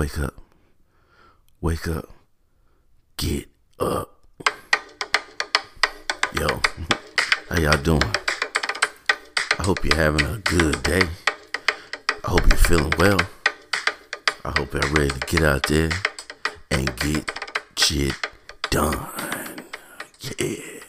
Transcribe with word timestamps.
Wake 0.00 0.18
up. 0.18 0.34
Wake 1.60 1.86
up. 1.86 2.08
Get 3.18 3.50
up. 3.78 4.24
Yo, 6.32 6.48
how 7.50 7.60
y'all 7.60 7.82
doing? 7.82 8.14
I 9.58 9.62
hope 9.62 9.84
you're 9.84 9.94
having 9.94 10.24
a 10.24 10.38
good 10.38 10.82
day. 10.84 11.02
I 12.24 12.30
hope 12.30 12.48
you're 12.48 12.56
feeling 12.56 12.94
well. 12.96 13.18
I 14.42 14.54
hope 14.56 14.72
you're 14.72 14.90
ready 14.94 15.10
to 15.10 15.20
get 15.26 15.42
out 15.42 15.64
there 15.64 15.90
and 16.70 16.96
get 16.96 17.30
shit 17.76 18.14
done. 18.70 19.06
Yeah. 20.38 20.80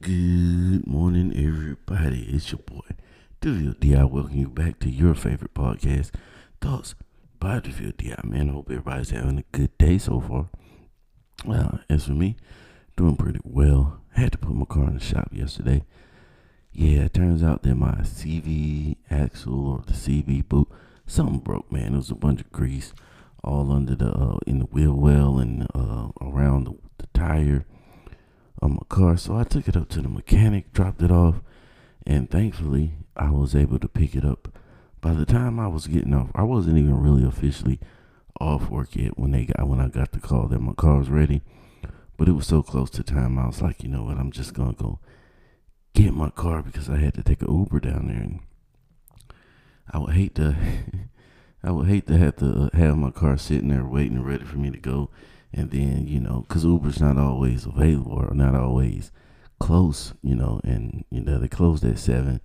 Good 0.00 0.86
morning, 0.86 1.32
everybody. 1.36 2.28
It's 2.32 2.52
your 2.52 2.60
boy, 2.60 2.94
DeVille 3.40 3.74
D.I. 3.80 4.04
Welcome 4.04 4.36
you 4.36 4.46
back 4.46 4.78
to 4.78 4.88
your 4.88 5.16
favorite 5.16 5.52
podcast, 5.52 6.12
Thoughts 6.60 6.94
by 7.44 7.60
DeVille 7.60 7.92
D.I. 7.98 8.26
Man, 8.26 8.48
I 8.48 8.52
hope 8.54 8.70
everybody's 8.70 9.10
having 9.10 9.36
a 9.38 9.44
good 9.52 9.76
day 9.76 9.98
so 9.98 10.18
far. 10.18 10.48
Uh, 11.46 11.76
as 11.90 12.06
for 12.06 12.12
me, 12.12 12.36
doing 12.96 13.16
pretty 13.16 13.40
well. 13.44 14.00
I 14.16 14.20
had 14.20 14.32
to 14.32 14.38
put 14.38 14.54
my 14.54 14.64
car 14.64 14.88
in 14.88 14.94
the 14.94 15.04
shop 15.04 15.28
yesterday. 15.30 15.84
Yeah, 16.72 17.00
it 17.00 17.12
turns 17.12 17.42
out 17.42 17.62
that 17.64 17.74
my 17.74 17.96
CV 17.96 18.96
axle 19.10 19.68
or 19.68 19.82
the 19.86 19.92
CV 19.92 20.48
boot, 20.48 20.68
something 21.06 21.40
broke, 21.40 21.70
man. 21.70 21.92
It 21.92 21.98
was 21.98 22.10
a 22.10 22.14
bunch 22.14 22.40
of 22.40 22.50
grease 22.50 22.94
all 23.42 23.70
under 23.72 23.94
the 23.94 24.08
uh, 24.10 24.38
in 24.46 24.60
the 24.60 24.64
wheel 24.64 24.94
well 24.94 25.38
and 25.38 25.66
uh, 25.74 26.08
around 26.22 26.64
the, 26.64 26.74
the 26.96 27.08
tire 27.12 27.66
on 28.62 28.72
my 28.72 28.86
car. 28.88 29.18
So 29.18 29.36
I 29.36 29.44
took 29.44 29.68
it 29.68 29.76
up 29.76 29.90
to 29.90 30.00
the 30.00 30.08
mechanic, 30.08 30.72
dropped 30.72 31.02
it 31.02 31.10
off, 31.10 31.42
and 32.06 32.30
thankfully 32.30 32.92
I 33.14 33.28
was 33.32 33.54
able 33.54 33.78
to 33.80 33.88
pick 33.88 34.14
it 34.14 34.24
up. 34.24 34.48
By 35.04 35.12
the 35.12 35.26
time 35.26 35.60
I 35.60 35.68
was 35.68 35.86
getting 35.86 36.14
off, 36.14 36.30
I 36.34 36.44
wasn't 36.44 36.78
even 36.78 36.98
really 36.98 37.28
officially 37.28 37.78
off 38.40 38.70
work 38.70 38.96
yet 38.96 39.18
when 39.18 39.32
they 39.32 39.44
got 39.44 39.68
when 39.68 39.78
I 39.78 39.88
got 39.88 40.12
the 40.12 40.18
call 40.18 40.48
that 40.48 40.60
my 40.60 40.72
car 40.72 40.96
was 40.96 41.10
ready. 41.10 41.42
But 42.16 42.26
it 42.26 42.32
was 42.32 42.46
so 42.46 42.62
close 42.62 42.88
to 42.92 43.02
time, 43.02 43.38
I 43.38 43.46
was 43.46 43.60
like, 43.60 43.82
you 43.82 43.90
know 43.90 44.04
what, 44.04 44.16
I'm 44.16 44.30
just 44.30 44.54
gonna 44.54 44.72
go 44.72 45.00
get 45.92 46.14
my 46.14 46.30
car 46.30 46.62
because 46.62 46.88
I 46.88 46.96
had 46.96 47.12
to 47.16 47.22
take 47.22 47.42
an 47.42 47.54
Uber 47.54 47.80
down 47.80 48.06
there, 48.06 48.16
and 48.16 48.40
I 49.92 49.98
would 49.98 50.14
hate 50.14 50.36
to, 50.36 50.56
I 51.62 51.70
would 51.70 51.86
hate 51.86 52.06
to 52.06 52.16
have 52.16 52.36
to 52.36 52.70
uh, 52.72 52.76
have 52.76 52.96
my 52.96 53.10
car 53.10 53.36
sitting 53.36 53.68
there 53.68 53.84
waiting 53.84 54.22
ready 54.22 54.44
for 54.46 54.56
me 54.56 54.70
to 54.70 54.78
go, 54.78 55.10
and 55.52 55.70
then 55.70 56.06
you 56.06 56.18
know, 56.18 56.46
cause 56.48 56.64
Uber's 56.64 57.02
not 57.02 57.18
always 57.18 57.66
available 57.66 58.12
or 58.12 58.32
not 58.32 58.54
always 58.54 59.12
close, 59.58 60.14
you 60.22 60.34
know, 60.34 60.62
and 60.64 61.04
you 61.10 61.20
know 61.20 61.38
they 61.38 61.48
closed 61.48 61.84
at 61.84 61.98
seven, 61.98 62.40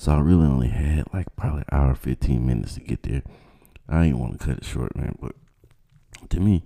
so 0.00 0.12
I 0.12 0.20
really 0.20 0.46
only 0.46 0.68
had 0.68 1.12
like 1.12 1.36
probably 1.36 1.62
hour 1.70 1.94
fifteen 1.94 2.46
minutes 2.46 2.72
to 2.72 2.80
get 2.80 3.02
there. 3.02 3.20
I 3.86 4.04
ain't 4.04 4.18
want 4.18 4.40
to 4.40 4.46
cut 4.46 4.56
it 4.56 4.64
short, 4.64 4.96
man, 4.96 5.14
but 5.20 5.32
to 6.30 6.40
me, 6.40 6.62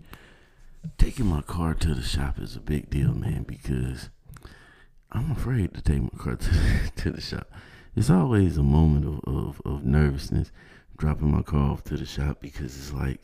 taking 0.98 1.26
my 1.26 1.40
car 1.40 1.74
to 1.74 1.94
the 1.96 2.02
shop 2.02 2.38
is 2.38 2.54
a 2.54 2.60
big 2.60 2.90
deal, 2.90 3.12
man, 3.12 3.42
because 3.42 4.08
I'm 5.10 5.32
afraid 5.32 5.74
to 5.74 5.82
take 5.82 6.02
my 6.02 6.16
car 6.16 6.36
to, 6.36 6.90
to 6.94 7.10
the 7.10 7.20
shop. 7.20 7.50
It's 7.96 8.08
always 8.08 8.56
a 8.56 8.62
moment 8.62 9.04
of, 9.04 9.34
of, 9.34 9.62
of 9.64 9.84
nervousness 9.84 10.52
dropping 10.96 11.32
my 11.32 11.42
car 11.42 11.72
off 11.72 11.82
to 11.84 11.96
the 11.96 12.06
shop 12.06 12.38
because 12.40 12.76
it's 12.76 12.92
like 12.92 13.20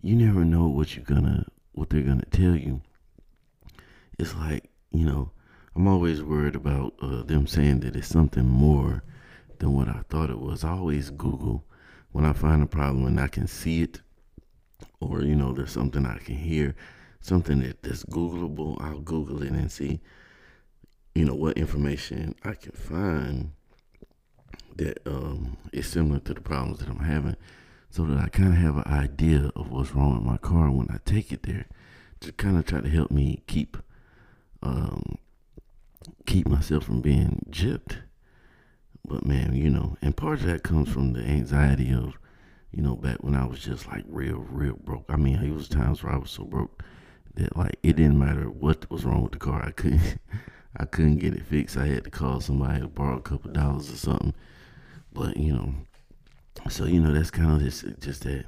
you 0.00 0.14
never 0.14 0.44
know 0.44 0.68
what 0.68 0.94
you're 0.94 1.04
gonna 1.04 1.44
what 1.72 1.90
they're 1.90 2.02
gonna 2.02 2.24
tell 2.30 2.54
you. 2.54 2.82
It's 4.16 4.36
like, 4.36 4.70
you 4.92 5.04
know, 5.04 5.32
I'm 5.74 5.88
always 5.88 6.22
worried 6.22 6.54
about 6.54 6.94
uh, 7.02 7.24
them 7.24 7.48
saying 7.48 7.80
that 7.80 7.96
it's 7.96 8.06
something 8.06 8.46
more 8.46 9.02
than 9.60 9.74
what 9.74 9.88
I 9.88 10.02
thought 10.08 10.30
it 10.30 10.40
was. 10.40 10.64
I 10.64 10.70
always 10.70 11.10
Google 11.10 11.64
when 12.12 12.24
I 12.24 12.32
find 12.32 12.62
a 12.62 12.66
problem 12.66 13.06
and 13.06 13.20
I 13.20 13.28
can 13.28 13.46
see 13.46 13.82
it, 13.82 14.00
or 15.00 15.22
you 15.22 15.36
know, 15.36 15.52
there's 15.52 15.70
something 15.70 16.04
I 16.04 16.18
can 16.18 16.34
hear, 16.34 16.74
something 17.20 17.60
that, 17.60 17.82
that's 17.82 18.04
Googleable. 18.04 18.82
I'll 18.82 19.00
Google 19.00 19.42
it 19.42 19.52
and 19.52 19.70
see, 19.70 20.00
you 21.14 21.24
know, 21.24 21.34
what 21.34 21.56
information 21.56 22.34
I 22.42 22.54
can 22.54 22.72
find 22.72 23.52
that 24.76 25.06
um, 25.06 25.56
is 25.72 25.86
similar 25.86 26.20
to 26.20 26.34
the 26.34 26.40
problems 26.40 26.78
that 26.78 26.88
I'm 26.88 27.04
having, 27.04 27.36
so 27.90 28.04
that 28.06 28.18
I 28.18 28.28
kind 28.28 28.48
of 28.48 28.58
have 28.58 28.76
an 28.76 28.86
idea 28.86 29.52
of 29.54 29.70
what's 29.70 29.94
wrong 29.94 30.14
with 30.14 30.24
my 30.24 30.38
car 30.38 30.70
when 30.70 30.88
I 30.90 30.98
take 31.04 31.32
it 31.32 31.42
there, 31.42 31.66
to 32.20 32.32
kind 32.32 32.56
of 32.56 32.64
try 32.64 32.80
to 32.80 32.88
help 32.88 33.10
me 33.10 33.42
keep 33.46 33.76
um, 34.62 35.18
keep 36.26 36.48
myself 36.48 36.84
from 36.84 37.00
being 37.00 37.44
gypped. 37.50 37.98
But 39.10 39.26
man, 39.26 39.56
you 39.56 39.70
know, 39.70 39.96
and 40.00 40.16
part 40.16 40.38
of 40.38 40.46
that 40.46 40.62
comes 40.62 40.88
from 40.88 41.14
the 41.14 41.20
anxiety 41.20 41.92
of, 41.92 42.16
you 42.70 42.80
know, 42.80 42.94
back 42.94 43.24
when 43.24 43.34
I 43.34 43.44
was 43.44 43.58
just 43.58 43.88
like 43.88 44.04
real, 44.06 44.46
real 44.48 44.76
broke. 44.84 45.06
I 45.08 45.16
mean, 45.16 45.42
it 45.42 45.52
was 45.52 45.68
times 45.68 46.04
where 46.04 46.12
I 46.12 46.16
was 46.16 46.30
so 46.30 46.44
broke 46.44 46.84
that 47.34 47.56
like 47.56 47.76
it 47.82 47.96
didn't 47.96 48.20
matter 48.20 48.48
what 48.48 48.88
was 48.88 49.04
wrong 49.04 49.24
with 49.24 49.32
the 49.32 49.38
car. 49.38 49.66
I 49.66 49.72
couldn't, 49.72 50.20
I 50.76 50.84
couldn't 50.84 51.16
get 51.16 51.34
it 51.34 51.44
fixed. 51.44 51.76
I 51.76 51.86
had 51.86 52.04
to 52.04 52.10
call 52.10 52.40
somebody 52.40 52.82
to 52.82 52.86
borrow 52.86 53.16
a 53.16 53.20
couple 53.20 53.50
dollars 53.50 53.92
or 53.92 53.96
something. 53.96 54.32
But 55.12 55.36
you 55.36 55.54
know, 55.54 55.74
so 56.68 56.84
you 56.84 57.00
know 57.00 57.12
that's 57.12 57.32
kind 57.32 57.50
of 57.50 57.62
just 57.62 57.84
just 57.98 58.22
that. 58.22 58.44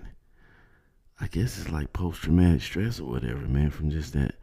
I 1.20 1.26
guess 1.26 1.58
it's 1.58 1.70
like 1.70 1.92
post 1.92 2.22
traumatic 2.22 2.62
stress 2.62 3.00
or 3.00 3.10
whatever, 3.10 3.48
man. 3.48 3.70
From 3.70 3.90
just 3.90 4.12
that 4.12 4.36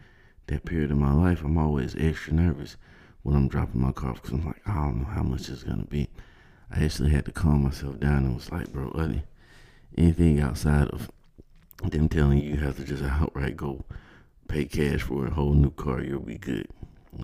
that 0.47 0.65
period 0.65 0.91
of 0.91 0.97
my 0.97 1.13
life, 1.13 1.45
I'm 1.45 1.57
always 1.57 1.95
extra 1.97 2.33
nervous 2.33 2.75
when 3.23 3.35
I'm 3.35 3.47
dropping 3.47 3.81
my 3.81 3.91
car 3.91 4.13
because 4.13 4.31
I'm 4.31 4.45
like, 4.45 4.61
I 4.65 4.75
don't 4.75 4.99
know 4.99 5.05
how 5.05 5.23
much 5.23 5.49
it's 5.49 5.63
gonna 5.63 5.85
be. 5.85 6.09
I 6.71 6.83
actually 6.83 7.11
had 7.11 7.25
to 7.25 7.31
calm 7.31 7.63
myself 7.63 7.99
down 7.99 8.25
and 8.25 8.35
was 8.35 8.51
like, 8.51 8.71
bro, 8.71 8.91
Uddy, 8.91 9.23
anything 9.97 10.39
outside 10.39 10.87
of 10.89 11.09
them 11.83 12.09
telling 12.09 12.39
you 12.39 12.51
you 12.51 12.57
have 12.57 12.77
to 12.77 12.83
just 12.83 13.03
outright 13.03 13.57
go 13.57 13.85
pay 14.47 14.65
cash 14.65 15.01
for 15.01 15.27
a 15.27 15.31
whole 15.31 15.53
new 15.53 15.71
car, 15.71 16.01
you'll 16.01 16.19
be 16.19 16.37
good. 16.37 16.67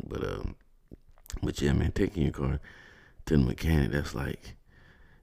But 0.07 0.23
um, 0.23 0.55
but 1.41 1.61
yeah, 1.61 1.73
man, 1.73 1.91
taking 1.91 2.23
your 2.23 2.31
car 2.31 2.59
to 3.25 3.37
the 3.37 3.43
mechanic, 3.43 3.91
that's 3.91 4.15
like, 4.15 4.55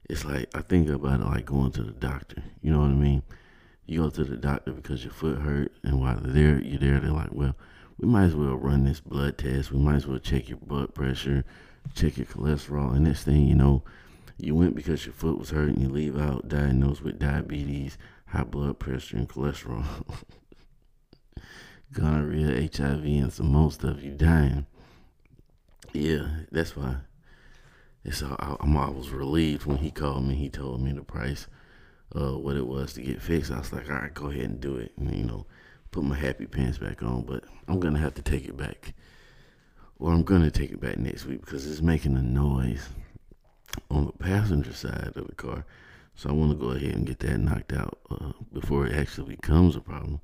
it's 0.09 0.25
like 0.25 0.49
I 0.55 0.61
think 0.61 0.89
about 0.89 1.21
it 1.21 1.25
like 1.25 1.45
going 1.45 1.71
to 1.73 1.83
the 1.83 1.91
doctor. 1.91 2.43
You 2.61 2.71
know 2.71 2.79
what 2.79 2.91
I 2.91 2.93
mean? 2.93 3.23
You 3.85 4.03
go 4.03 4.09
to 4.09 4.23
the 4.23 4.37
doctor 4.37 4.71
because 4.71 5.03
your 5.03 5.13
foot 5.13 5.39
hurt, 5.39 5.73
and 5.83 5.99
while 5.99 6.17
they're 6.17 6.33
there, 6.33 6.61
you're 6.61 6.79
there. 6.79 6.99
They're 6.99 7.11
like, 7.11 7.33
well 7.33 7.55
we 7.97 8.07
might 8.07 8.25
as 8.25 8.35
well 8.35 8.55
run 8.55 8.85
this 8.85 8.99
blood 8.99 9.37
test. 9.37 9.71
We 9.71 9.79
might 9.79 9.95
as 9.95 10.07
well 10.07 10.19
check 10.19 10.49
your 10.49 10.57
blood 10.57 10.93
pressure, 10.93 11.45
check 11.95 12.17
your 12.17 12.25
cholesterol. 12.25 12.95
And 12.95 13.05
this 13.05 13.23
thing, 13.23 13.47
you 13.47 13.55
know, 13.55 13.83
you 14.37 14.55
went 14.55 14.75
because 14.75 15.05
your 15.05 15.13
foot 15.13 15.37
was 15.37 15.51
hurting. 15.51 15.81
You 15.81 15.89
leave 15.89 16.19
out 16.19 16.49
diagnosed 16.49 17.03
with 17.03 17.19
diabetes, 17.19 17.97
high 18.27 18.43
blood 18.43 18.79
pressure, 18.79 19.17
and 19.17 19.29
cholesterol, 19.29 19.85
gonorrhea, 21.93 22.69
HIV, 22.75 23.05
and 23.05 23.31
some 23.31 23.47
more 23.47 23.71
stuff. 23.71 24.01
You 24.01 24.11
dying. 24.11 24.65
Yeah, 25.93 26.27
that's 26.51 26.75
why. 26.75 26.97
It's 28.03 28.21
I, 28.21 28.57
I'm, 28.59 28.75
I 28.75 28.89
was 28.89 29.11
relieved 29.11 29.65
when 29.65 29.77
he 29.77 29.91
called 29.91 30.25
me. 30.25 30.35
He 30.35 30.49
told 30.49 30.81
me 30.81 30.91
the 30.91 31.03
price, 31.03 31.47
uh, 32.15 32.37
what 32.37 32.57
it 32.57 32.67
was 32.67 32.93
to 32.93 33.01
get 33.01 33.21
fixed. 33.21 33.51
I 33.51 33.59
was 33.59 33.71
like, 33.71 33.89
all 33.89 33.97
right, 33.97 34.13
go 34.13 34.27
ahead 34.27 34.45
and 34.45 34.59
do 34.59 34.77
it. 34.77 34.91
And, 34.97 35.15
you 35.15 35.23
know, 35.23 35.45
put 35.93 36.03
my 36.03 36.15
happy 36.15 36.47
pants 36.47 36.79
back 36.79 37.03
on, 37.03 37.21
but 37.21 37.43
I'm 37.67 37.79
gonna 37.79 37.99
have 37.99 38.15
to 38.15 38.21
take 38.21 38.45
it 38.45 38.57
back. 38.57 38.93
Or 39.99 40.11
I'm 40.11 40.23
gonna 40.23 40.51
take 40.51 40.71
it 40.71 40.81
back 40.81 40.97
next 40.97 41.25
week 41.25 41.41
because 41.41 41.69
it's 41.69 41.81
making 41.81 42.17
a 42.17 42.21
noise 42.21 42.89
on 43.91 44.07
the 44.07 44.11
passenger 44.11 44.73
side 44.73 45.13
of 45.15 45.27
the 45.27 45.35
car. 45.35 45.65
So 46.15 46.29
I 46.29 46.33
want 46.33 46.51
to 46.51 46.57
go 46.57 46.71
ahead 46.71 46.95
and 46.95 47.05
get 47.05 47.19
that 47.19 47.37
knocked 47.37 47.73
out 47.73 47.99
uh, 48.09 48.33
before 48.51 48.87
it 48.87 48.93
actually 48.95 49.35
becomes 49.35 49.75
a 49.75 49.81
problem. 49.81 50.19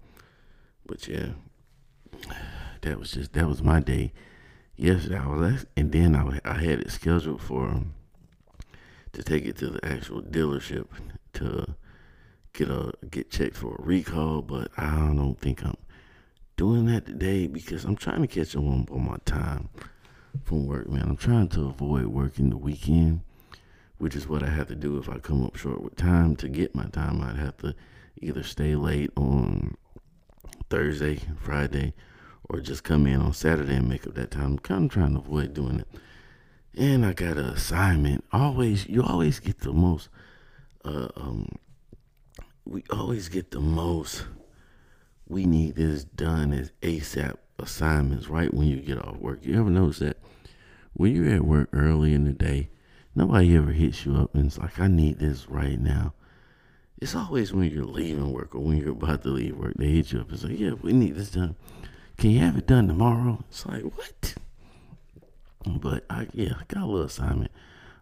But 0.86 1.08
yeah, 1.08 1.30
that 2.82 3.00
was 3.00 3.12
just 3.12 3.34
that 3.34 3.48
was 3.48 3.62
my 3.62 3.80
day. 3.80 4.12
Yesterday 4.76 5.20
I 5.20 5.28
was, 5.28 5.66
and 5.78 5.92
then 5.92 6.16
I, 6.16 6.40
I 6.46 6.54
had 6.56 6.80
it 6.80 6.92
scheduled 6.92 7.42
for 7.42 7.68
um, 7.68 7.94
to 9.14 9.24
take 9.24 9.46
it 9.46 9.58
to 9.58 9.68
the 9.68 9.86
actual 9.86 10.24
dealership 10.24 10.88
to 11.34 11.76
get 12.60 12.70
a 12.70 12.92
get 13.10 13.32
checked 13.32 13.56
for 13.56 13.76
a 13.76 13.82
recall, 13.82 14.42
but 14.42 14.70
I 14.76 15.14
don't 15.16 15.40
think 15.40 15.64
I'm 15.64 15.78
doing 16.58 16.88
that 16.88 17.06
today 17.06 17.48
because 17.48 17.86
I'm 17.86 17.96
trying 17.96 18.22
to 18.22 18.28
catch 18.28 18.54
up 18.54 18.64
on, 18.64 18.86
on 18.92 19.06
my 19.06 19.16
time 19.24 19.70
from 20.44 20.68
work, 20.68 20.90
man. 20.90 21.04
I'm 21.04 21.16
trying 21.16 21.48
to 21.50 21.68
avoid 21.68 22.08
working 22.08 22.50
the 22.50 22.58
weekend, 22.58 23.22
which 23.98 24.14
is 24.14 24.28
what 24.28 24.44
I 24.44 24.50
have 24.50 24.68
to 24.68 24.76
do 24.76 24.98
if 24.98 25.08
I 25.08 25.20
come 25.20 25.46
up 25.46 25.56
short 25.56 25.82
with 25.82 25.96
time 25.96 26.36
to 26.38 26.50
get 26.50 26.76
my 26.76 26.88
time. 26.88 27.22
I'd 27.22 27.38
have 27.38 27.56
to 27.60 27.76
either 28.22 28.44
stay 28.44 28.76
late 28.76 29.12
on 29.16 29.78
Thursday, 30.70 31.22
Friday, 31.42 31.94
or 32.50 32.60
just 32.60 32.84
come 32.84 33.08
in 33.08 33.22
on 33.22 33.32
Saturday 33.32 33.76
and 33.76 33.88
make 33.88 34.06
up 34.06 34.16
that 34.16 34.32
time. 34.32 34.44
I'm 34.44 34.60
kind 34.60 34.86
of 34.86 34.92
trying 34.92 35.14
to 35.14 35.20
avoid 35.20 35.54
doing 35.54 35.80
it. 35.80 35.88
And 36.78 37.06
I 37.06 37.14
got 37.14 37.38
an 37.38 37.46
assignment. 37.46 38.26
Always, 38.34 38.86
you 38.90 39.02
always 39.02 39.40
get 39.40 39.62
the 39.62 39.72
most 39.72 40.10
uh, 40.84 41.08
um, 41.16 41.48
we 42.70 42.84
always 42.92 43.30
get 43.30 43.50
the 43.50 43.60
most 43.60 44.26
we 45.28 45.46
need 45.46 45.76
this 45.76 46.04
done 46.04 46.54
as 46.54 46.72
ASAP 46.82 47.36
assignments 47.58 48.28
right 48.28 48.54
when 48.54 48.68
you 48.68 48.78
get 48.78 49.04
off 49.04 49.18
work. 49.18 49.40
You 49.44 49.60
ever 49.60 49.70
notice 49.70 50.00
that 50.00 50.18
when 50.94 51.16
you're 51.16 51.34
at 51.34 51.46
work 51.46 51.70
early 51.74 52.14
in 52.14 52.26
the 52.26 52.32
day, 52.34 52.70
nobody 53.16 53.56
ever 53.56 53.72
hits 53.72 54.06
you 54.06 54.16
up 54.16 54.34
and 54.36 54.48
it's 54.48 54.58
like, 54.58 54.80
I 54.80 54.88
need 54.88 55.20
this 55.20 55.48
right 55.50 55.80
now. 55.80 56.14
it's 57.02 57.16
always 57.16 57.54
when 57.54 57.72
you're 57.72 57.86
leaving 57.86 58.32
work 58.34 58.54
or 58.54 58.60
when 58.60 58.78
you're 58.78 58.92
about 58.92 59.24
to 59.24 59.30
leave 59.30 59.56
work, 59.58 59.74
they 59.78 59.88
hit 59.88 60.12
you 60.12 60.20
up 60.20 60.30
and 60.30 60.40
say, 60.40 60.50
"Yeah, 60.50 60.74
we 60.74 60.92
need 60.92 61.16
this 61.16 61.32
done. 61.32 61.56
Can 62.18 62.32
you 62.32 62.40
have 62.40 62.58
it 62.58 62.68
done 62.68 62.88
tomorrow?" 62.88 63.44
It's 63.50 63.66
like 63.66 63.84
what? 63.84 64.36
But 65.66 66.06
I 66.10 66.28
yeah, 66.34 66.54
I 66.60 66.64
got 66.68 66.84
a 66.84 66.86
little 66.86 67.06
assignment. 67.06 67.52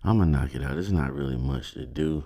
I'm 0.04 0.18
gonna 0.18 0.32
knock 0.32 0.56
it 0.56 0.64
out. 0.64 0.74
There's 0.74 0.92
not 0.92 1.14
really 1.14 1.38
much 1.38 1.74
to 1.74 1.86
do, 1.86 2.26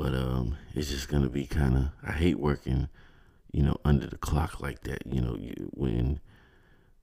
but 0.00 0.14
um, 0.14 0.56
it's 0.74 0.88
just 0.88 1.10
gonna 1.10 1.28
be 1.28 1.44
kind 1.44 1.76
of. 1.76 1.84
I 2.02 2.12
hate 2.12 2.38
working, 2.38 2.88
you 3.52 3.62
know, 3.62 3.76
under 3.84 4.06
the 4.06 4.16
clock 4.16 4.58
like 4.58 4.82
that. 4.84 5.02
You 5.04 5.20
know, 5.20 5.36
you 5.36 5.70
when, 5.74 6.20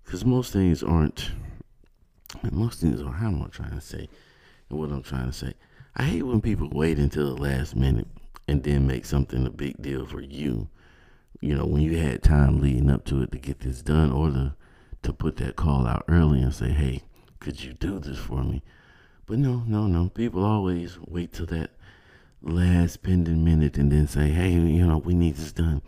because 0.03 0.25
most 0.25 0.51
things 0.51 0.81
aren't. 0.81 1.29
Most 2.51 2.81
things 2.81 2.99
are. 2.99 3.11
How 3.11 3.27
am 3.27 3.43
I 3.43 3.49
trying 3.49 3.75
to 3.75 3.81
say? 3.81 4.09
And 4.69 4.79
what 4.79 4.89
I'm 4.89 5.03
trying 5.03 5.27
to 5.27 5.33
say, 5.33 5.53
I 5.95 6.05
hate 6.05 6.23
when 6.23 6.41
people 6.41 6.69
wait 6.71 6.97
until 6.97 7.35
the 7.35 7.39
last 7.39 7.75
minute 7.75 8.07
and 8.47 8.63
then 8.63 8.87
make 8.87 9.05
something 9.05 9.45
a 9.45 9.51
big 9.51 9.79
deal 9.79 10.07
for 10.07 10.19
you. 10.19 10.67
You 11.39 11.53
know, 11.53 11.67
when 11.67 11.83
you 11.83 11.97
had 11.97 12.23
time 12.23 12.61
leading 12.61 12.89
up 12.89 13.05
to 13.05 13.21
it 13.21 13.31
to 13.31 13.37
get 13.37 13.59
this 13.59 13.83
done, 13.83 14.11
or 14.11 14.31
to 14.31 14.55
to 15.03 15.13
put 15.13 15.37
that 15.37 15.55
call 15.55 15.85
out 15.85 16.03
early 16.07 16.41
and 16.41 16.51
say, 16.51 16.69
"Hey, 16.69 17.03
could 17.39 17.63
you 17.63 17.73
do 17.73 17.99
this 17.99 18.17
for 18.17 18.43
me?" 18.43 18.63
But 19.27 19.37
no, 19.37 19.63
no, 19.67 19.85
no. 19.85 20.09
People 20.09 20.43
always 20.43 20.97
wait 21.05 21.33
till 21.33 21.45
that 21.45 21.76
last 22.47 23.03
pending 23.03 23.43
minute 23.43 23.77
and 23.77 23.91
then 23.91 24.07
say, 24.07 24.29
"Hey, 24.29 24.51
you 24.51 24.85
know, 24.85 24.97
we 24.97 25.13
need 25.13 25.35
this 25.35 25.51
done 25.51 25.81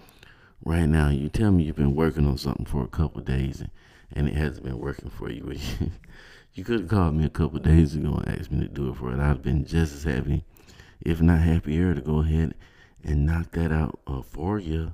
right 0.63 0.88
now." 0.88 1.09
You 1.09 1.29
tell 1.29 1.51
me 1.51 1.63
you've 1.63 1.75
been 1.75 1.95
working 1.95 2.27
on 2.27 2.38
something 2.38 2.65
for 2.65 2.83
a 2.83 2.88
couple 2.88 3.21
days 3.21 3.61
and, 3.61 3.71
and 4.11 4.27
it 4.27 4.35
hasn't 4.35 4.65
been 4.65 4.79
working 4.79 5.09
for 5.09 5.29
you. 5.29 5.57
you 6.53 6.63
could 6.63 6.81
have 6.81 6.89
called 6.89 7.15
me 7.15 7.25
a 7.25 7.29
couple 7.29 7.59
days 7.59 7.95
ago 7.95 8.15
and 8.15 8.39
asked 8.39 8.51
me 8.51 8.59
to 8.61 8.67
do 8.67 8.89
it 8.89 8.95
for 8.95 9.11
it. 9.11 9.19
I'd 9.19 9.27
have 9.27 9.44
been 9.44 9.65
just 9.65 9.94
as 9.94 10.03
happy 10.03 10.44
if 11.01 11.21
not 11.21 11.39
happier, 11.39 11.94
to 11.94 12.01
go 12.01 12.19
ahead 12.19 12.53
and 13.03 13.25
knock 13.25 13.51
that 13.51 13.71
out 13.71 14.00
uh, 14.06 14.21
for 14.21 14.59
you. 14.59 14.94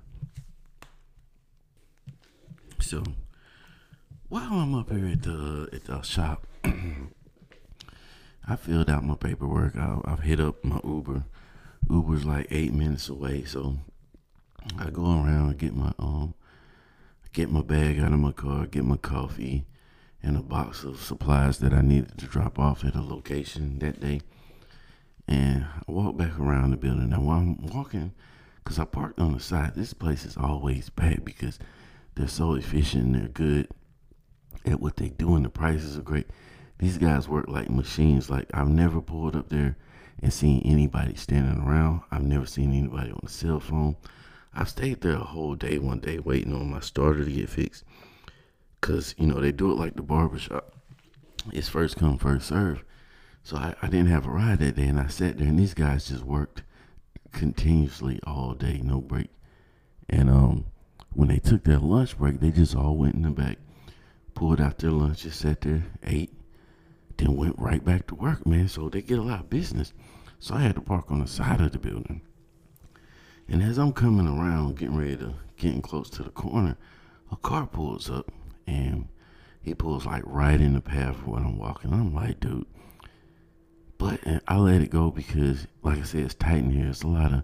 So 2.79 3.03
while 4.29 4.53
I'm 4.53 4.75
up 4.75 4.91
here 4.91 5.07
at 5.07 5.23
the 5.23 5.69
at 5.73 5.85
the 5.85 6.01
shop, 6.01 6.45
I 8.47 8.55
filled 8.55 8.89
out 8.89 9.03
my 9.03 9.15
paperwork. 9.15 9.75
I, 9.75 9.99
I've 10.05 10.19
hit 10.19 10.39
up 10.39 10.63
my 10.63 10.79
Uber. 10.83 11.23
Uber's 11.89 12.25
like 12.25 12.47
eight 12.49 12.73
minutes 12.73 13.09
away, 13.09 13.43
so 13.43 13.77
I 14.77 14.89
go 14.89 15.03
around 15.03 15.57
get 15.57 15.75
my 15.75 15.93
um 15.99 16.33
get 17.33 17.51
my 17.51 17.61
bag 17.61 17.99
out 17.99 18.13
of 18.13 18.19
my 18.19 18.31
car, 18.31 18.65
get 18.65 18.85
my 18.85 18.97
coffee, 18.97 19.65
and 20.23 20.37
a 20.37 20.41
box 20.41 20.83
of 20.83 21.01
supplies 21.01 21.59
that 21.59 21.73
I 21.73 21.81
needed 21.81 22.17
to 22.17 22.25
drop 22.25 22.57
off 22.57 22.83
at 22.83 22.95
a 22.95 23.01
location 23.01 23.79
that 23.79 23.99
day. 23.99 24.21
And 25.27 25.65
I 25.65 25.91
walk 25.91 26.17
back 26.17 26.39
around 26.39 26.71
the 26.71 26.77
building. 26.77 27.09
Now, 27.09 27.21
while 27.21 27.39
I'm 27.39 27.57
walking, 27.67 28.13
because 28.63 28.79
I 28.79 28.85
parked 28.85 29.19
on 29.19 29.33
the 29.33 29.39
side, 29.39 29.73
this 29.75 29.93
place 29.93 30.25
is 30.25 30.37
always 30.37 30.89
packed 30.89 31.25
because 31.25 31.59
they're 32.15 32.27
so 32.27 32.53
efficient 32.53 33.05
and 33.05 33.15
they're 33.15 33.27
good 33.27 33.67
at 34.65 34.79
what 34.79 34.95
they 34.95 35.09
do, 35.09 35.35
and 35.35 35.45
the 35.45 35.49
prices 35.49 35.97
are 35.97 36.01
great. 36.01 36.27
These 36.79 36.97
guys 36.97 37.27
work 37.27 37.47
like 37.47 37.69
machines. 37.69 38.29
Like, 38.29 38.47
I've 38.53 38.69
never 38.69 39.01
pulled 39.01 39.35
up 39.35 39.49
there 39.49 39.77
and 40.21 40.33
seen 40.33 40.61
anybody 40.65 41.15
standing 41.15 41.61
around. 41.61 42.01
I've 42.11 42.23
never 42.23 42.45
seen 42.45 42.73
anybody 42.73 43.11
on 43.11 43.19
a 43.23 43.29
cell 43.29 43.59
phone. 43.59 43.97
I've 44.53 44.69
stayed 44.69 45.01
there 45.01 45.15
a 45.15 45.19
whole 45.19 45.55
day 45.55 45.77
one 45.77 45.99
day 45.99 46.19
waiting 46.19 46.53
on 46.53 46.71
my 46.71 46.79
starter 46.79 47.25
to 47.25 47.31
get 47.31 47.49
fixed. 47.49 47.83
Because, 48.79 49.15
you 49.17 49.27
know, 49.27 49.39
they 49.39 49.51
do 49.51 49.71
it 49.71 49.77
like 49.77 49.95
the 49.95 50.01
barbershop. 50.01 50.73
It's 51.51 51.69
first 51.69 51.97
come, 51.97 52.17
first 52.17 52.47
serve. 52.47 52.83
So 53.43 53.57
I, 53.57 53.75
I 53.81 53.87
didn't 53.87 54.07
have 54.07 54.25
a 54.25 54.31
ride 54.31 54.59
that 54.59 54.75
day, 54.75 54.85
and 54.85 54.99
I 54.99 55.07
sat 55.07 55.37
there, 55.37 55.47
and 55.47 55.59
these 55.59 55.73
guys 55.73 56.07
just 56.07 56.23
worked 56.23 56.63
continuously 57.31 58.19
all 58.25 58.53
day, 58.53 58.81
no 58.83 59.01
break. 59.01 59.29
And 60.09 60.29
um, 60.29 60.65
when 61.13 61.27
they 61.27 61.37
took 61.37 61.63
their 61.63 61.77
lunch 61.77 62.17
break, 62.17 62.39
they 62.39 62.49
just 62.49 62.75
all 62.75 62.95
went 62.95 63.15
in 63.15 63.21
the 63.21 63.29
back, 63.29 63.59
pulled 64.33 64.61
out 64.61 64.79
their 64.79 64.91
lunch, 64.91 65.23
just 65.23 65.39
sat 65.39 65.61
there, 65.61 65.83
ate, 66.03 66.33
then 67.17 67.35
went 67.35 67.57
right 67.57 67.83
back 67.83 68.07
to 68.07 68.15
work, 68.15 68.45
man. 68.45 68.67
So 68.67 68.89
they 68.89 69.01
get 69.01 69.19
a 69.19 69.23
lot 69.23 69.41
of 69.41 69.49
business. 69.49 69.93
So 70.39 70.55
I 70.55 70.61
had 70.61 70.75
to 70.75 70.81
park 70.81 71.11
on 71.11 71.19
the 71.19 71.27
side 71.27 71.61
of 71.61 71.71
the 71.71 71.79
building. 71.79 72.21
And 73.47 73.61
as 73.61 73.77
I'm 73.77 73.93
coming 73.93 74.27
around, 74.27 74.77
getting 74.77 74.97
ready 74.97 75.17
to 75.17 75.35
getting 75.57 75.81
close 75.81 76.09
to 76.11 76.23
the 76.23 76.29
corner, 76.29 76.77
a 77.31 77.35
car 77.35 77.67
pulls 77.67 78.09
up 78.09 78.31
and 78.67 79.07
he 79.61 79.73
pulls 79.73 80.05
like 80.05 80.23
right 80.25 80.59
in 80.59 80.73
the 80.73 80.81
path 80.81 81.15
of 81.15 81.27
where 81.27 81.41
I'm 81.41 81.57
walking. 81.57 81.93
I'm 81.93 82.13
like, 82.13 82.39
dude, 82.39 82.65
but 83.97 84.19
I 84.47 84.57
let 84.57 84.81
it 84.81 84.89
go 84.89 85.09
because, 85.09 85.67
like 85.81 85.99
I 85.99 86.03
said, 86.03 86.25
it's 86.25 86.33
tight 86.35 86.57
in 86.57 86.71
here. 86.71 86.87
It's 86.87 87.03
a 87.03 87.07
lot 87.07 87.31
of, 87.31 87.43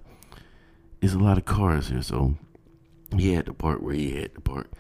it's 1.02 1.14
a 1.14 1.20
lot 1.20 1.38
of 1.38 1.46
cars 1.46 1.90
here. 1.90 2.02
So 2.02 2.36
he 3.16 3.34
had 3.34 3.46
to 3.46 3.54
park 3.54 3.82
where 3.82 3.96
he 3.96 4.20
had 4.20 4.36
to 4.36 4.42
park, 4.42 4.72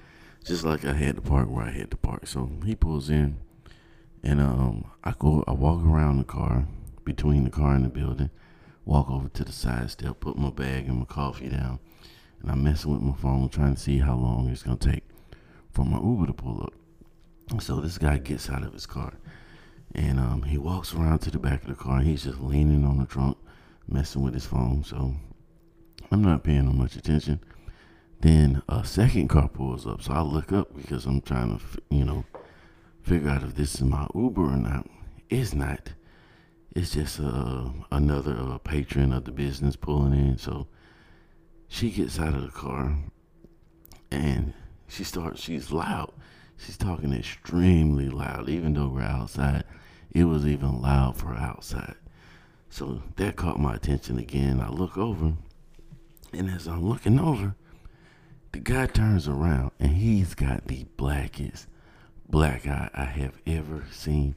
just 0.43 0.63
like 0.63 0.85
I 0.85 0.93
had 0.93 1.15
to 1.15 1.21
park 1.21 1.49
where 1.49 1.65
I 1.65 1.71
had 1.71 1.91
to 1.91 1.97
park. 1.97 2.27
So 2.27 2.49
he 2.65 2.75
pulls 2.75 3.09
in, 3.09 3.37
and 4.23 4.41
um, 4.41 4.85
I 5.03 5.13
go, 5.17 5.43
I 5.47 5.51
walk 5.51 5.83
around 5.83 6.17
the 6.17 6.23
car, 6.23 6.67
between 7.03 7.43
the 7.43 7.49
car 7.49 7.73
and 7.73 7.85
the 7.85 7.89
building, 7.89 8.29
walk 8.85 9.09
over 9.09 9.29
to 9.29 9.43
the 9.43 9.51
side 9.51 9.89
step, 9.91 10.19
put 10.19 10.37
my 10.37 10.49
bag 10.49 10.87
and 10.87 10.99
my 10.99 11.05
coffee 11.05 11.49
down, 11.49 11.79
and 12.41 12.51
I'm 12.51 12.63
messing 12.63 12.93
with 12.93 13.01
my 13.01 13.15
phone, 13.15 13.49
trying 13.49 13.75
to 13.75 13.81
see 13.81 13.99
how 13.99 14.15
long 14.15 14.49
it's 14.49 14.63
gonna 14.63 14.77
take 14.77 15.03
for 15.71 15.85
my 15.85 15.97
Uber 15.97 16.27
to 16.27 16.33
pull 16.33 16.63
up. 16.63 16.73
So 17.61 17.81
this 17.81 17.97
guy 17.97 18.17
gets 18.17 18.49
out 18.49 18.63
of 18.63 18.73
his 18.73 18.85
car 18.85 19.13
and 19.93 20.19
um, 20.19 20.43
he 20.43 20.57
walks 20.57 20.93
around 20.93 21.19
to 21.19 21.31
the 21.31 21.39
back 21.39 21.63
of 21.63 21.69
the 21.69 21.75
car. 21.75 21.99
he's 21.99 22.23
just 22.23 22.39
leaning 22.39 22.85
on 22.85 22.97
the 22.97 23.05
trunk, 23.05 23.37
messing 23.87 24.21
with 24.21 24.33
his 24.33 24.45
phone. 24.45 24.83
So 24.83 25.13
I'm 26.11 26.21
not 26.21 26.43
paying 26.43 26.67
him 26.67 26.77
much 26.77 26.95
attention. 26.95 27.41
Then 28.21 28.61
a 28.69 28.85
second 28.85 29.27
car 29.27 29.49
pulls 29.49 29.85
up. 29.85 30.01
So 30.01 30.13
I 30.13 30.21
look 30.21 30.51
up 30.51 30.75
because 30.75 31.05
I'm 31.05 31.21
trying 31.21 31.57
to, 31.57 31.65
you 31.89 32.05
know, 32.05 32.23
figure 33.03 33.29
out 33.29 33.43
if 33.43 33.55
this 33.55 33.75
is 33.75 33.81
my 33.81 34.07
Uber 34.15 34.41
or 34.41 34.57
not. 34.57 34.87
It's 35.29 35.53
not. 35.53 35.93
It's 36.75 36.93
just 36.93 37.19
uh, 37.19 37.69
another 37.91 38.37
uh, 38.37 38.57
patron 38.59 39.11
of 39.11 39.25
the 39.25 39.31
business 39.31 39.75
pulling 39.75 40.13
in. 40.13 40.37
So 40.37 40.67
she 41.67 41.89
gets 41.91 42.19
out 42.19 42.33
of 42.33 42.43
the 42.43 42.49
car 42.49 42.97
and 44.09 44.53
she 44.87 45.03
starts, 45.03 45.41
she's 45.41 45.71
loud. 45.71 46.11
She's 46.57 46.77
talking 46.77 47.13
extremely 47.13 48.09
loud, 48.09 48.47
even 48.47 48.73
though 48.73 48.87
we're 48.87 49.01
outside. 49.01 49.63
It 50.11 50.25
was 50.25 50.45
even 50.45 50.81
loud 50.81 51.17
for 51.17 51.33
outside. 51.33 51.95
So 52.69 53.01
that 53.15 53.35
caught 53.35 53.59
my 53.59 53.75
attention 53.75 54.19
again. 54.19 54.61
I 54.61 54.69
look 54.69 54.97
over, 54.97 55.33
and 56.33 56.49
as 56.49 56.67
I'm 56.67 56.87
looking 56.87 57.19
over, 57.19 57.55
the 58.51 58.59
guy 58.59 58.85
turns 58.85 59.27
around 59.27 59.71
and 59.79 59.91
he's 59.91 60.33
got 60.33 60.67
the 60.67 60.85
blackest 60.97 61.67
black 62.29 62.67
eye 62.67 62.89
I 62.93 63.05
have 63.05 63.37
ever 63.45 63.85
seen 63.91 64.35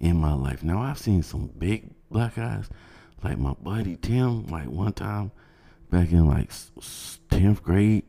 in 0.00 0.16
my 0.16 0.34
life. 0.34 0.62
Now 0.62 0.80
I've 0.80 0.98
seen 0.98 1.22
some 1.22 1.50
big 1.58 1.90
black 2.10 2.38
eyes, 2.38 2.68
like 3.22 3.38
my 3.38 3.54
buddy 3.54 3.96
Tim. 3.96 4.46
Like 4.46 4.68
one 4.68 4.92
time 4.92 5.32
back 5.90 6.12
in 6.12 6.26
like 6.26 6.50
tenth 7.30 7.62
grade, 7.62 8.04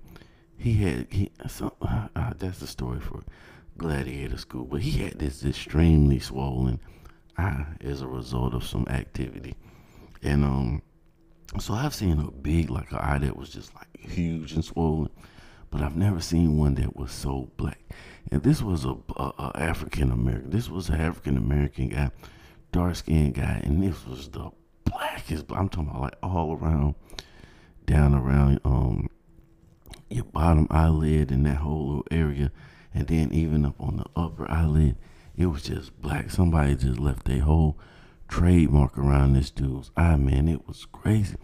he 0.58 0.74
had 0.74 1.08
he. 1.12 1.32
So, 1.48 1.74
uh, 1.82 2.08
uh, 2.16 2.34
that's 2.38 2.60
the 2.60 2.68
story 2.68 3.00
for 3.00 3.22
gladiator 3.78 4.38
school, 4.38 4.66
but 4.66 4.82
he 4.82 5.04
had 5.04 5.20
this 5.20 5.44
extremely 5.44 6.20
swollen 6.20 6.80
eye 7.38 7.66
as 7.82 8.02
a 8.02 8.08
result 8.08 8.54
of 8.54 8.64
some 8.64 8.88
activity. 8.88 9.56
And 10.22 10.44
um 10.44 10.82
so 11.60 11.74
I've 11.74 11.94
seen 11.94 12.20
a 12.20 12.32
big 12.32 12.70
like 12.70 12.92
an 12.92 12.98
eye 12.98 13.20
that 13.20 13.38
was 13.38 13.50
just 13.50 13.74
like 13.76 13.88
huge 14.00 14.54
and 14.54 14.66
swollen, 14.66 15.10
but 15.74 15.82
I've 15.82 15.96
never 15.96 16.22
seen 16.22 16.60
one 16.60 16.76
that 16.76 16.96
was 16.96 17.12
so 17.12 17.50
black. 17.58 17.80
And 18.32 18.44
this 18.44 18.62
was 18.62 18.86
a, 18.86 18.96
a, 19.18 19.34
a 19.40 19.52
African 19.56 20.12
American. 20.12 20.52
This 20.52 20.70
was 20.70 20.90
an 20.90 21.02
African 21.02 21.36
American 21.36 21.90
guy, 21.90 22.12
dark 22.72 22.96
skinned 22.96 23.34
guy, 23.34 23.60
and 23.64 23.82
this 23.82 24.06
was 24.06 24.30
the 24.30 24.52
blackest. 24.86 25.46
I'm 25.50 25.70
talking 25.70 25.90
about 25.90 26.02
like 26.02 26.18
all 26.22 26.54
around, 26.54 26.94
down 27.88 28.14
around 28.14 28.60
um 28.64 29.10
your 30.12 30.26
bottom 30.26 30.68
eyelid 30.70 31.32
and 31.32 31.44
that 31.48 31.58
whole 31.58 31.88
little 31.88 32.08
area, 32.12 32.52
and 32.94 33.08
then 33.08 33.34
even 33.34 33.66
up 33.66 33.82
on 33.82 33.98
the 33.98 34.06
upper 34.16 34.50
eyelid 34.52 34.96
it 35.36 35.48
was 35.48 35.64
just 35.64 36.00
black. 36.00 36.30
Somebody 36.30 36.76
just 36.76 37.00
left 37.00 37.28
a 37.30 37.40
whole 37.40 37.80
trademark 38.28 38.96
around 38.96 39.34
this 39.34 39.50
dude's 39.50 39.90
eye, 39.98 40.18
man. 40.18 40.48
It 40.48 40.68
was 40.68 40.86
crazy. 40.92 41.36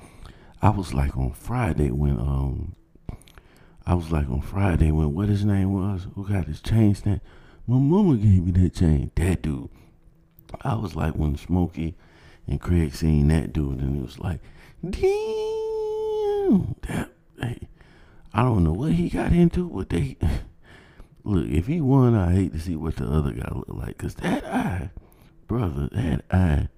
I 0.62 0.70
was 0.70 0.94
like 0.94 1.18
on 1.18 1.32
Friday 1.32 1.90
when 1.90 2.20
um 2.20 2.76
I 3.86 3.94
was 3.96 4.12
like 4.12 4.30
on 4.30 4.42
Friday 4.42 4.92
when 4.92 5.14
what 5.14 5.30
his 5.30 5.46
name 5.46 5.74
was, 5.74 6.08
who 6.16 6.28
got 6.28 6.46
his 6.46 6.62
chain 6.62 6.96
snatched. 6.96 7.22
My 7.68 7.78
mama 7.78 8.18
gave 8.18 8.46
me 8.46 8.52
that 8.52 8.76
chain. 8.76 9.12
That 9.16 9.42
dude. 9.42 9.70
I 10.62 10.76
was 10.76 10.96
like 10.96 11.14
when 11.16 11.38
Smokey 11.38 11.96
and 12.48 12.60
Craig 12.60 12.94
seen 12.94 13.28
that 13.28 13.54
dude 13.54 13.80
and 13.80 13.98
it 13.98 14.02
was 14.02 14.20
like, 14.20 14.42
damn 14.84 15.00
that 16.88 17.12
hey, 17.40 17.68
I 18.34 18.42
don't 18.44 18.64
know 18.64 18.74
what 18.74 18.94
he 18.94 19.10
got 19.10 19.32
into, 19.32 19.70
but 19.70 19.90
they 19.90 20.18
Look, 21.24 21.48
if 21.48 21.68
he 21.68 21.82
won, 21.82 22.16
I 22.16 22.34
hate 22.34 22.54
to 22.54 22.60
see 22.60 22.76
what 22.76 22.96
the 22.96 23.06
other 23.06 23.32
guy 23.32 23.50
look 23.54 23.68
like. 23.68 23.98
Because 23.98 24.16
that 24.16 24.46
eye, 24.46 24.90
brother, 25.48 25.90
that 25.92 26.24
eye, 26.32 26.70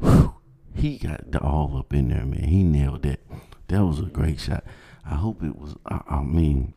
whew, 0.00 0.34
he 0.74 0.98
got 0.98 1.30
the 1.30 1.40
all 1.40 1.76
up 1.78 1.92
in 1.92 2.08
there, 2.08 2.24
man. 2.24 2.44
He 2.44 2.62
nailed 2.62 3.02
that. 3.02 3.20
That 3.68 3.84
was 3.84 4.00
a 4.00 4.04
great 4.04 4.40
shot. 4.40 4.64
I 5.08 5.14
hope 5.14 5.42
it 5.42 5.58
was. 5.58 5.74
I, 5.86 6.00
I 6.08 6.22
mean, 6.22 6.74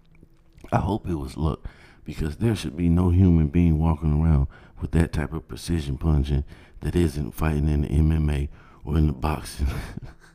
I 0.72 0.78
hope 0.78 1.08
it 1.08 1.16
was 1.16 1.36
luck 1.36 1.68
because 2.06 2.38
there 2.38 2.56
should 2.56 2.78
be 2.78 2.90
no 2.90 3.10
human 3.10 3.50
being 3.50 3.78
walking 3.78 4.22
around 4.22 4.48
with 4.80 4.92
that 4.92 5.12
type 5.12 5.34
of 5.34 5.48
precision 5.48 5.98
punching 5.98 6.46
that 6.80 6.96
isn't 6.96 7.34
fighting 7.34 7.68
in 7.68 7.82
the 7.82 7.90
MMA 7.90 8.50
or 8.86 8.98
in 8.98 9.08
the 9.08 9.14
boxing. 9.14 9.68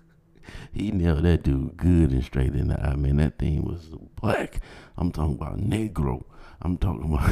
he 0.73 0.91
nailed 0.91 1.25
that 1.25 1.43
dude 1.43 1.77
good 1.77 2.11
and 2.11 2.23
straight 2.23 2.55
in 2.55 2.69
the 2.69 2.81
eye. 2.81 2.97
Man, 2.97 3.17
that 3.17 3.39
thing 3.39 3.65
was 3.65 3.89
black. 4.21 4.61
I'm 4.97 5.11
talking 5.11 5.35
about 5.35 5.59
negro. 5.59 6.25
I'm 6.61 6.77
talking 6.77 7.13
about. 7.13 7.31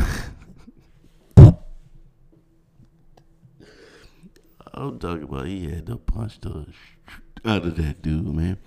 I'm 4.76 4.99
talking 4.99 5.23
about 5.25 5.47
he 5.47 5.71
had 5.71 5.87
to 5.87 5.97
punch 5.97 6.40
the 6.40 6.66
out 7.44 7.64
of 7.64 7.76
that 7.76 8.02
dude, 8.02 8.26
man. 8.26 8.59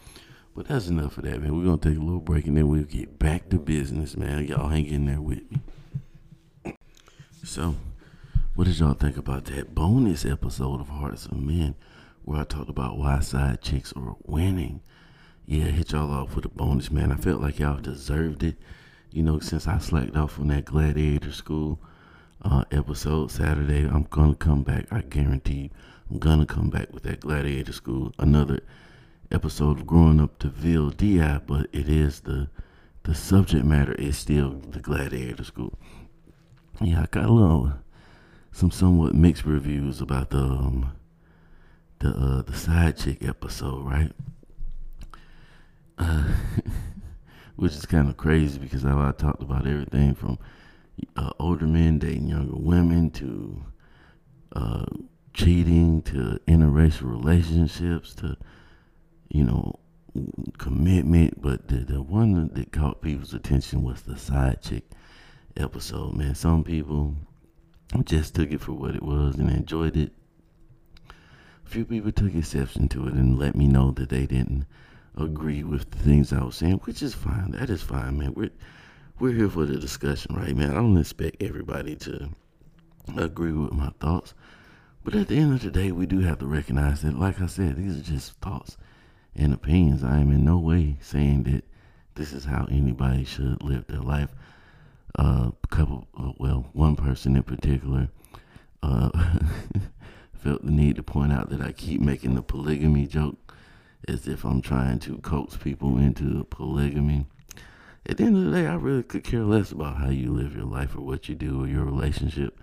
But 0.58 0.70
that's 0.70 0.88
enough 0.88 1.20
of 1.20 1.26
that, 1.26 1.40
man. 1.40 1.56
We're 1.56 1.66
gonna 1.66 1.78
take 1.78 1.98
a 1.98 2.04
little 2.04 2.20
break 2.20 2.48
and 2.48 2.58
then 2.58 2.68
we'll 2.68 2.82
get 2.82 3.20
back 3.20 3.48
to 3.50 3.60
business, 3.60 4.18
man. 4.18 4.48
Y'all 4.48 4.70
hang 4.70 4.88
in 4.88 5.06
there 5.06 5.22
with 5.22 5.44
me. 5.52 6.74
So, 7.44 7.76
what 8.56 8.66
did 8.66 8.80
y'all 8.80 8.96
think 8.96 9.18
about 9.18 9.46
that 9.46 9.76
bonus 9.76 10.26
episode 10.26 10.82
of 10.82 10.90
Hearts 10.90 11.28
of 11.28 11.38
Men 11.38 11.76
where 12.24 12.42
I 12.42 12.44
talked 12.44 12.72
about 12.72 12.98
why 12.98 13.20
side 13.20 13.62
chicks 13.62 13.94
are 13.96 14.16
winning? 14.24 14.82
Yeah, 15.46 15.66
hit 15.66 15.92
y'all 15.92 16.12
off 16.12 16.36
with 16.36 16.46
a 16.46 16.50
bonus, 16.50 16.90
man. 16.90 17.12
I 17.12 17.18
felt 17.18 17.40
like 17.40 17.60
y'all 17.60 17.80
deserved 17.80 18.42
it. 18.42 18.56
You 19.12 19.22
know, 19.22 19.38
since 19.38 19.68
I 19.68 19.78
slacked 19.78 20.16
off 20.16 20.32
from 20.32 20.48
that 20.48 20.66
Gladiator 20.66 21.34
School 21.34 21.80
uh, 22.42 22.64
episode 22.72 23.30
Saturday, 23.30 23.84
I'm 23.88 24.08
gonna 24.10 24.34
come 24.34 24.64
back. 24.64 24.88
I 24.90 25.02
guarantee 25.02 25.70
I'm 26.10 26.18
gonna 26.18 26.48
come 26.48 26.72
back 26.72 26.92
with 26.92 27.04
that 27.04 27.20
Gladiator 27.20 27.74
School, 27.74 28.12
another 28.18 28.62
episode 29.32 29.80
of 29.80 29.88
Growing 29.88 30.20
Up 30.22 30.40
DeVille 30.40 30.92
D.I., 30.92 31.40
but 31.40 31.68
it 31.72 31.90
is 31.90 32.22
the 32.22 32.50
the 33.04 33.16
subject 33.16 33.64
matter 33.64 33.94
is 33.94 34.18
still 34.18 34.50
the 34.70 34.80
Gladiator 34.80 35.44
School. 35.44 35.78
Yeah, 36.82 37.04
I 37.04 37.06
got 37.06 37.26
a 37.26 37.32
little 37.32 37.74
some 38.52 38.72
somewhat 38.72 39.14
mixed 39.14 39.46
reviews 39.46 40.02
about 40.02 40.30
the 40.30 40.40
um, 40.40 40.92
the 42.00 42.10
uh, 42.10 42.42
the 42.42 42.54
side 42.54 42.98
chick 42.98 43.24
episode, 43.24 43.86
right? 43.86 44.12
Uh, 45.98 46.24
which 47.56 47.74
is 47.74 47.86
kind 47.86 48.10
of 48.10 48.18
crazy 48.18 48.60
because 48.60 48.86
I, 48.86 48.92
I 48.92 49.12
talked 49.12 49.42
about 49.42 49.66
everything 49.66 50.14
from 50.14 50.38
uh, 51.16 51.32
older 51.40 51.66
men 51.66 52.00
dating 52.00 52.28
younger 52.28 52.56
women 52.56 53.10
to 53.12 53.64
uh, 54.56 54.86
cheating 55.34 56.02
to 56.04 56.40
interracial 56.48 57.10
relationships 57.10 58.14
to 58.16 58.38
you 59.30 59.44
know 59.44 59.80
commitment 60.58 61.40
but 61.42 61.68
the, 61.68 61.78
the 61.78 62.02
one 62.02 62.50
that 62.54 62.72
caught 62.72 63.02
people's 63.02 63.34
attention 63.34 63.84
was 63.84 64.02
the 64.02 64.18
side 64.18 64.62
chick 64.62 64.84
episode 65.56 66.14
man 66.16 66.34
some 66.34 66.64
people 66.64 67.16
just 68.04 68.34
took 68.34 68.52
it 68.52 68.62
for 68.62 68.74
what 68.74 68.96
it 68.96 69.04
was 69.04 69.36
and 69.36 69.50
enjoyed 69.50 69.96
it 69.96 70.12
a 71.66 71.70
few 71.70 71.86
people 71.86 72.12
took 72.12 72.34
exception 72.34 72.88
to 72.88 73.08
it 73.08 73.14
and 73.14 73.38
let 73.38 73.56
me 73.56 73.68
know 73.68 73.92
that 73.92 74.10
they 74.10 74.26
didn't 74.26 74.66
agree 75.18 75.64
with 75.64 75.90
the 75.92 75.98
things 75.98 76.32
I 76.32 76.44
was 76.44 76.56
saying, 76.56 76.80
which 76.86 77.02
is 77.02 77.14
fine. 77.14 77.52
That 77.52 77.70
is 77.70 77.82
fine, 77.82 78.20
man. 78.20 78.34
We're 78.34 78.52
we're 79.20 79.34
here 79.34 79.50
for 79.50 79.66
the 79.66 79.78
discussion, 79.78 80.36
right, 80.36 80.56
man? 80.56 80.72
I 80.72 80.76
don't 80.76 80.98
expect 80.98 81.42
everybody 81.42 81.96
to 81.98 82.30
agree 83.18 83.52
with 83.52 83.74
my 83.74 83.90
thoughts. 84.00 84.34
But 85.04 85.16
at 85.16 85.28
the 85.28 85.38
end 85.38 85.54
of 85.54 85.62
the 85.62 85.72
day, 85.72 85.92
we 85.92 86.06
do 86.06 86.20
have 86.20 86.40
to 86.40 86.46
recognize 86.46 87.02
that, 87.02 87.18
like 87.18 87.42
I 87.42 87.48
said, 87.48 87.78
these 87.78 87.98
are 87.98 88.04
just 88.04 88.34
thoughts 88.42 88.78
and 89.38 89.54
opinions. 89.54 90.04
I 90.04 90.20
am 90.20 90.32
in 90.32 90.44
no 90.44 90.58
way 90.58 90.98
saying 91.02 91.44
that 91.44 91.64
this 92.16 92.34
is 92.34 92.46
how 92.46 92.68
anybody 92.70 93.24
should 93.24 93.62
live 93.62 93.88
their 93.88 94.02
life. 94.02 94.30
Uh, 95.18 95.52
a 95.64 95.68
couple, 95.68 96.08
uh, 96.20 96.32
well, 96.38 96.70
one 96.74 96.96
person 96.96 97.36
in 97.36 97.44
particular 97.44 98.10
uh, 98.84 99.10
felt 100.34 100.66
the 100.66 100.72
need 100.72 100.96
to 100.96 101.04
point 101.04 101.32
out 101.32 101.50
that 101.50 101.62
I 101.62 101.72
keep 101.72 102.02
making 102.02 102.36
the 102.36 102.42
polygamy 102.42 103.08
joke 103.08 103.56
as 104.08 104.28
if 104.28 104.44
I'm 104.44 104.62
trying 104.62 105.00
to 105.00 105.18
coax 105.20 105.58
people 105.58 105.98
into 105.98 106.46
polygamy. 106.50 107.26
At 108.06 108.18
the 108.18 108.24
end 108.24 108.38
of 108.38 108.46
the 108.46 108.52
day, 108.52 108.68
I 108.68 108.76
really 108.76 109.04
could 109.04 109.24
care 109.24 109.44
less 109.44 109.72
about 109.72 109.98
how 109.98 110.10
you 110.10 110.32
live 110.32 110.56
your 110.56 110.66
life 110.66 110.96
or 110.96 111.02
what 111.02 111.28
you 111.28 111.36
do 111.36 111.64
or 111.64 111.68
your 111.68 111.84
relationship. 111.84 112.60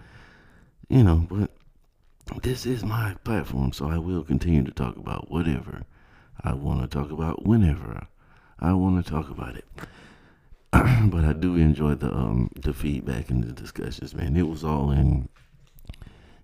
You 0.89 1.03
know, 1.03 1.27
but 1.29 1.51
this 2.43 2.67
is 2.67 2.85
my 2.85 3.17
platform, 3.25 3.73
so 3.73 3.89
I 3.89 3.99
will 3.99 4.25
continue 4.25 4.65
to 4.65 4.71
talk 4.71 4.97
about 4.97 5.31
whatever 5.31 5.83
I 6.43 6.55
want 6.55 6.83
to 6.83 6.87
talk 6.87 7.11
about 7.11 7.47
whenever 7.47 8.07
I 8.61 8.73
want 8.73 9.05
to 9.05 9.11
talk 9.11 9.31
about 9.31 9.57
it. 9.57 9.67
but 10.73 11.25
I 11.25 11.33
do 11.33 11.57
enjoy 11.57 11.95
the 11.95 12.13
um 12.13 12.51
the 12.57 12.73
feedback 12.73 13.31
and 13.31 13.45
the 13.45 13.53
discussions, 13.53 14.15
man. 14.15 14.37
It 14.37 14.49
was 14.49 14.65
all 14.65 14.91
in 14.91 15.29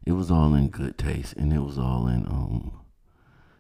it 0.04 0.12
was 0.12 0.30
all 0.30 0.54
in 0.54 0.68
good 0.68 0.98
taste 0.98 1.34
and 1.34 1.52
it 1.52 1.60
was 1.60 1.78
all 1.78 2.06
in 2.06 2.26
um 2.26 2.72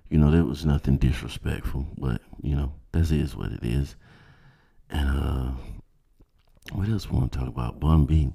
you 0.08 0.18
know, 0.18 0.30
there 0.30 0.44
was 0.44 0.64
nothing 0.64 0.96
disrespectful, 0.96 1.86
but 1.96 2.20
you 2.42 2.56
know, 2.56 2.72
that 2.92 3.10
is 3.10 3.36
what 3.36 3.52
it 3.52 3.64
is. 3.64 3.96
And 4.90 5.08
uh 5.08 5.52
what 6.72 6.88
else 6.88 7.10
we 7.10 7.18
want 7.18 7.32
to 7.32 7.38
talk 7.38 7.48
about? 7.48 7.80
Bun 7.80 8.04
B. 8.04 8.32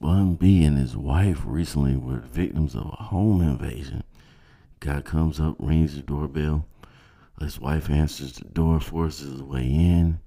Bun 0.00 0.34
B 0.34 0.64
and 0.64 0.78
his 0.78 0.96
wife 0.96 1.40
recently 1.44 1.96
were 1.96 2.18
victims 2.18 2.74
of 2.74 2.86
a 2.86 3.02
home 3.04 3.40
invasion. 3.40 4.04
Guy 4.80 5.00
comes 5.00 5.40
up, 5.40 5.56
rings 5.58 5.96
the 5.96 6.02
doorbell. 6.02 6.66
His 7.40 7.60
wife 7.60 7.88
answers 7.88 8.32
the 8.34 8.44
door, 8.44 8.80
forces 8.80 9.32
his 9.32 9.42
way 9.42 9.64
in. 9.64 10.20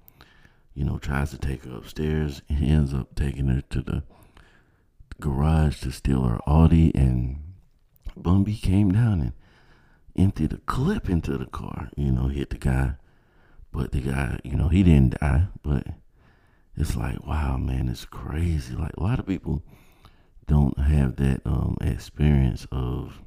You 0.73 0.85
know, 0.85 0.97
tries 0.97 1.31
to 1.31 1.37
take 1.37 1.65
her 1.65 1.75
upstairs. 1.75 2.41
He 2.47 2.67
ends 2.69 2.93
up 2.93 3.15
taking 3.15 3.47
her 3.47 3.61
to 3.69 3.81
the 3.81 4.03
garage 5.19 5.81
to 5.81 5.91
steal 5.91 6.23
her 6.23 6.39
Audi. 6.47 6.95
And 6.95 7.41
Bun 8.15 8.43
B 8.43 8.57
came 8.57 8.91
down 8.91 9.19
and 9.19 9.33
emptied 10.15 10.53
a 10.53 10.57
clip 10.57 11.09
into 11.09 11.37
the 11.37 11.45
car. 11.45 11.89
You 11.97 12.11
know, 12.11 12.27
hit 12.27 12.51
the 12.51 12.57
guy. 12.57 12.93
But 13.73 13.91
the 13.91 14.01
guy, 14.01 14.39
you 14.43 14.55
know, 14.55 14.69
he 14.69 14.83
didn't 14.83 15.19
die. 15.19 15.47
But 15.61 15.87
it's 16.77 16.95
like, 16.95 17.25
wow, 17.25 17.57
man, 17.57 17.89
it's 17.89 18.05
crazy. 18.05 18.73
Like 18.73 18.95
a 18.97 19.03
lot 19.03 19.19
of 19.19 19.27
people 19.27 19.63
don't 20.47 20.77
have 20.79 21.17
that 21.17 21.41
um, 21.45 21.77
experience 21.81 22.65
of 22.71 23.21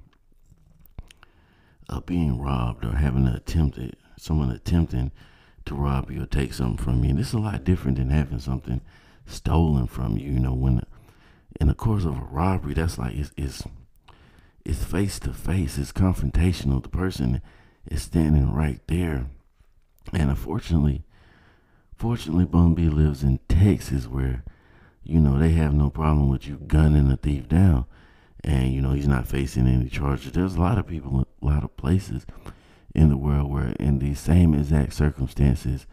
of 1.88 2.06
being 2.06 2.40
robbed 2.40 2.84
or 2.84 2.96
having 2.96 3.26
attempted 3.26 3.96
someone 4.16 4.50
attempting 4.50 5.12
to 5.66 5.74
rob 5.74 6.10
you 6.10 6.22
or 6.22 6.26
take 6.26 6.54
something 6.54 6.82
from 6.82 7.04
you. 7.04 7.10
And 7.10 7.18
this 7.18 7.28
is 7.28 7.34
a 7.34 7.38
lot 7.38 7.64
different 7.64 7.98
than 7.98 8.10
having 8.10 8.38
something 8.38 8.80
stolen 9.26 9.86
from 9.86 10.16
you. 10.16 10.32
You 10.32 10.40
know, 10.40 10.54
when 10.54 10.82
in 11.60 11.68
the 11.68 11.74
course 11.74 12.04
of 12.04 12.16
a 12.16 12.28
robbery, 12.30 12.74
that's 12.74 12.98
like 12.98 13.14
it's 13.14 13.32
it's 13.36 13.62
it's 14.64 14.84
face 14.84 15.18
to 15.20 15.32
face. 15.32 15.78
It's 15.78 15.92
confrontational. 15.92 16.82
The 16.82 16.88
person 16.88 17.42
is 17.86 18.02
standing 18.02 18.52
right 18.52 18.80
there, 18.86 19.26
and 20.12 20.30
unfortunately 20.30 21.04
Fortunately, 21.96 22.44
Bun 22.44 22.74
B 22.74 22.88
lives 22.88 23.22
in 23.22 23.38
Texas 23.48 24.06
where, 24.06 24.44
you 25.02 25.20
know, 25.20 25.38
they 25.38 25.50
have 25.50 25.72
no 25.72 25.90
problem 25.90 26.28
with 26.28 26.46
you 26.46 26.56
gunning 26.66 27.10
a 27.10 27.16
thief 27.16 27.48
down. 27.48 27.86
And, 28.42 28.72
you 28.72 28.82
know, 28.82 28.92
he's 28.92 29.08
not 29.08 29.26
facing 29.26 29.66
any 29.66 29.88
charges. 29.88 30.32
There's 30.32 30.56
a 30.56 30.60
lot 30.60 30.76
of 30.76 30.86
people, 30.86 31.23
lot 31.46 31.64
of 31.64 31.76
places 31.76 32.26
in 32.94 33.08
the 33.08 33.16
world 33.16 33.50
where, 33.50 33.74
in 33.80 33.98
these 33.98 34.20
same 34.20 34.54
exact 34.54 34.94
circumstances, 34.94 35.86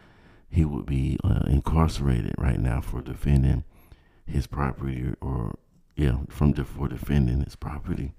he 0.48 0.64
would 0.64 0.86
be 0.86 1.18
uh, 1.24 1.40
incarcerated 1.46 2.34
right 2.38 2.60
now 2.60 2.80
for 2.80 3.00
defending 3.00 3.64
his 4.26 4.46
property 4.46 5.14
or, 5.20 5.56
yeah, 5.96 6.18
from 6.28 6.52
for 6.54 6.88
defending 6.88 7.40
his 7.42 7.56
property. 7.56 8.12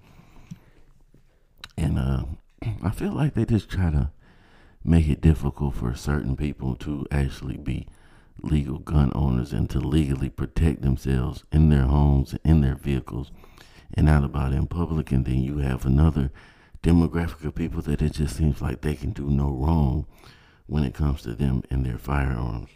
And 1.76 1.98
uh, 1.98 2.24
I 2.82 2.90
feel 2.90 3.12
like 3.12 3.34
they 3.34 3.44
just 3.44 3.70
try 3.70 3.90
to 3.90 4.10
make 4.84 5.08
it 5.08 5.20
difficult 5.20 5.74
for 5.76 5.94
certain 5.94 6.36
people 6.36 6.76
to 6.76 7.06
actually 7.10 7.56
be 7.56 7.86
legal 8.42 8.78
gun 8.78 9.10
owners 9.14 9.52
and 9.52 9.70
to 9.70 9.78
legally 9.78 10.28
protect 10.28 10.82
themselves 10.82 11.44
in 11.50 11.70
their 11.70 11.84
homes, 11.84 12.34
in 12.44 12.60
their 12.60 12.74
vehicles, 12.74 13.30
and 13.94 14.08
out 14.08 14.24
about 14.24 14.52
in 14.52 14.66
public. 14.66 15.10
And 15.12 15.24
then 15.24 15.42
you 15.42 15.58
have 15.58 15.86
another 15.86 16.30
demographic 16.84 17.44
of 17.44 17.54
people 17.54 17.80
that 17.82 18.02
it 18.02 18.12
just 18.12 18.36
seems 18.36 18.60
like 18.60 18.82
they 18.82 18.94
can 18.94 19.10
do 19.12 19.30
no 19.30 19.50
wrong 19.50 20.06
when 20.66 20.84
it 20.84 20.94
comes 20.94 21.22
to 21.22 21.34
them 21.34 21.62
and 21.70 21.84
their 21.84 21.98
firearms. 21.98 22.68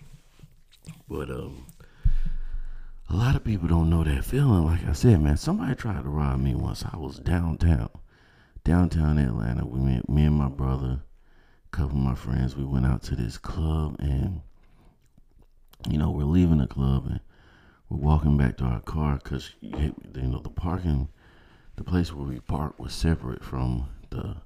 But 1.08 1.30
um, 1.30 1.66
a 3.10 3.14
lot 3.14 3.36
of 3.36 3.44
people 3.44 3.68
don't 3.68 3.90
know 3.90 4.04
that 4.04 4.24
feeling. 4.24 4.64
Like 4.64 4.86
I 4.86 4.92
said, 4.92 5.20
man, 5.20 5.36
somebody 5.36 5.74
tried 5.74 6.02
to 6.02 6.08
rob 6.08 6.40
me 6.40 6.54
once. 6.54 6.84
I 6.90 6.96
was 6.96 7.18
downtown, 7.18 7.90
downtown 8.64 9.18
Atlanta. 9.18 9.66
We 9.66 9.78
met 9.78 10.08
me 10.08 10.24
and 10.24 10.36
my 10.36 10.48
brother 10.48 11.02
a 11.70 11.76
couple 11.76 11.98
of 11.98 12.02
my 12.02 12.14
friends, 12.14 12.56
we 12.56 12.64
went 12.64 12.86
out 12.86 13.02
to 13.02 13.14
this 13.14 13.36
club 13.36 13.96
and, 13.98 14.40
you 15.88 15.98
know, 15.98 16.10
we're 16.10 16.24
leaving 16.24 16.58
the 16.58 16.66
club 16.66 17.04
and 17.06 17.20
we're 17.90 17.98
walking 17.98 18.38
back 18.38 18.56
to 18.56 18.64
our 18.64 18.80
car 18.80 19.20
because, 19.22 19.50
you 19.60 19.92
know, 20.14 20.40
the 20.40 20.48
parking, 20.48 21.08
the 21.76 21.84
place 21.84 22.12
where 22.12 22.26
we 22.26 22.40
parked 22.40 22.80
was 22.80 22.94
separate 22.94 23.44
from 23.44 23.88
the 24.10 24.36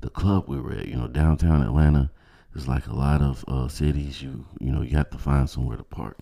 the 0.00 0.10
club 0.10 0.44
we 0.48 0.60
were 0.60 0.72
at. 0.72 0.88
You 0.88 0.96
know, 0.96 1.08
downtown 1.08 1.62
Atlanta, 1.62 2.10
It's 2.54 2.68
like 2.68 2.86
a 2.86 2.94
lot 2.94 3.22
of 3.22 3.44
uh, 3.48 3.68
cities, 3.68 4.20
you 4.20 4.44
you 4.60 4.70
know, 4.70 4.82
you 4.82 4.96
have 4.96 5.10
to 5.10 5.18
find 5.18 5.48
somewhere 5.48 5.76
to 5.78 5.84
park. 5.84 6.18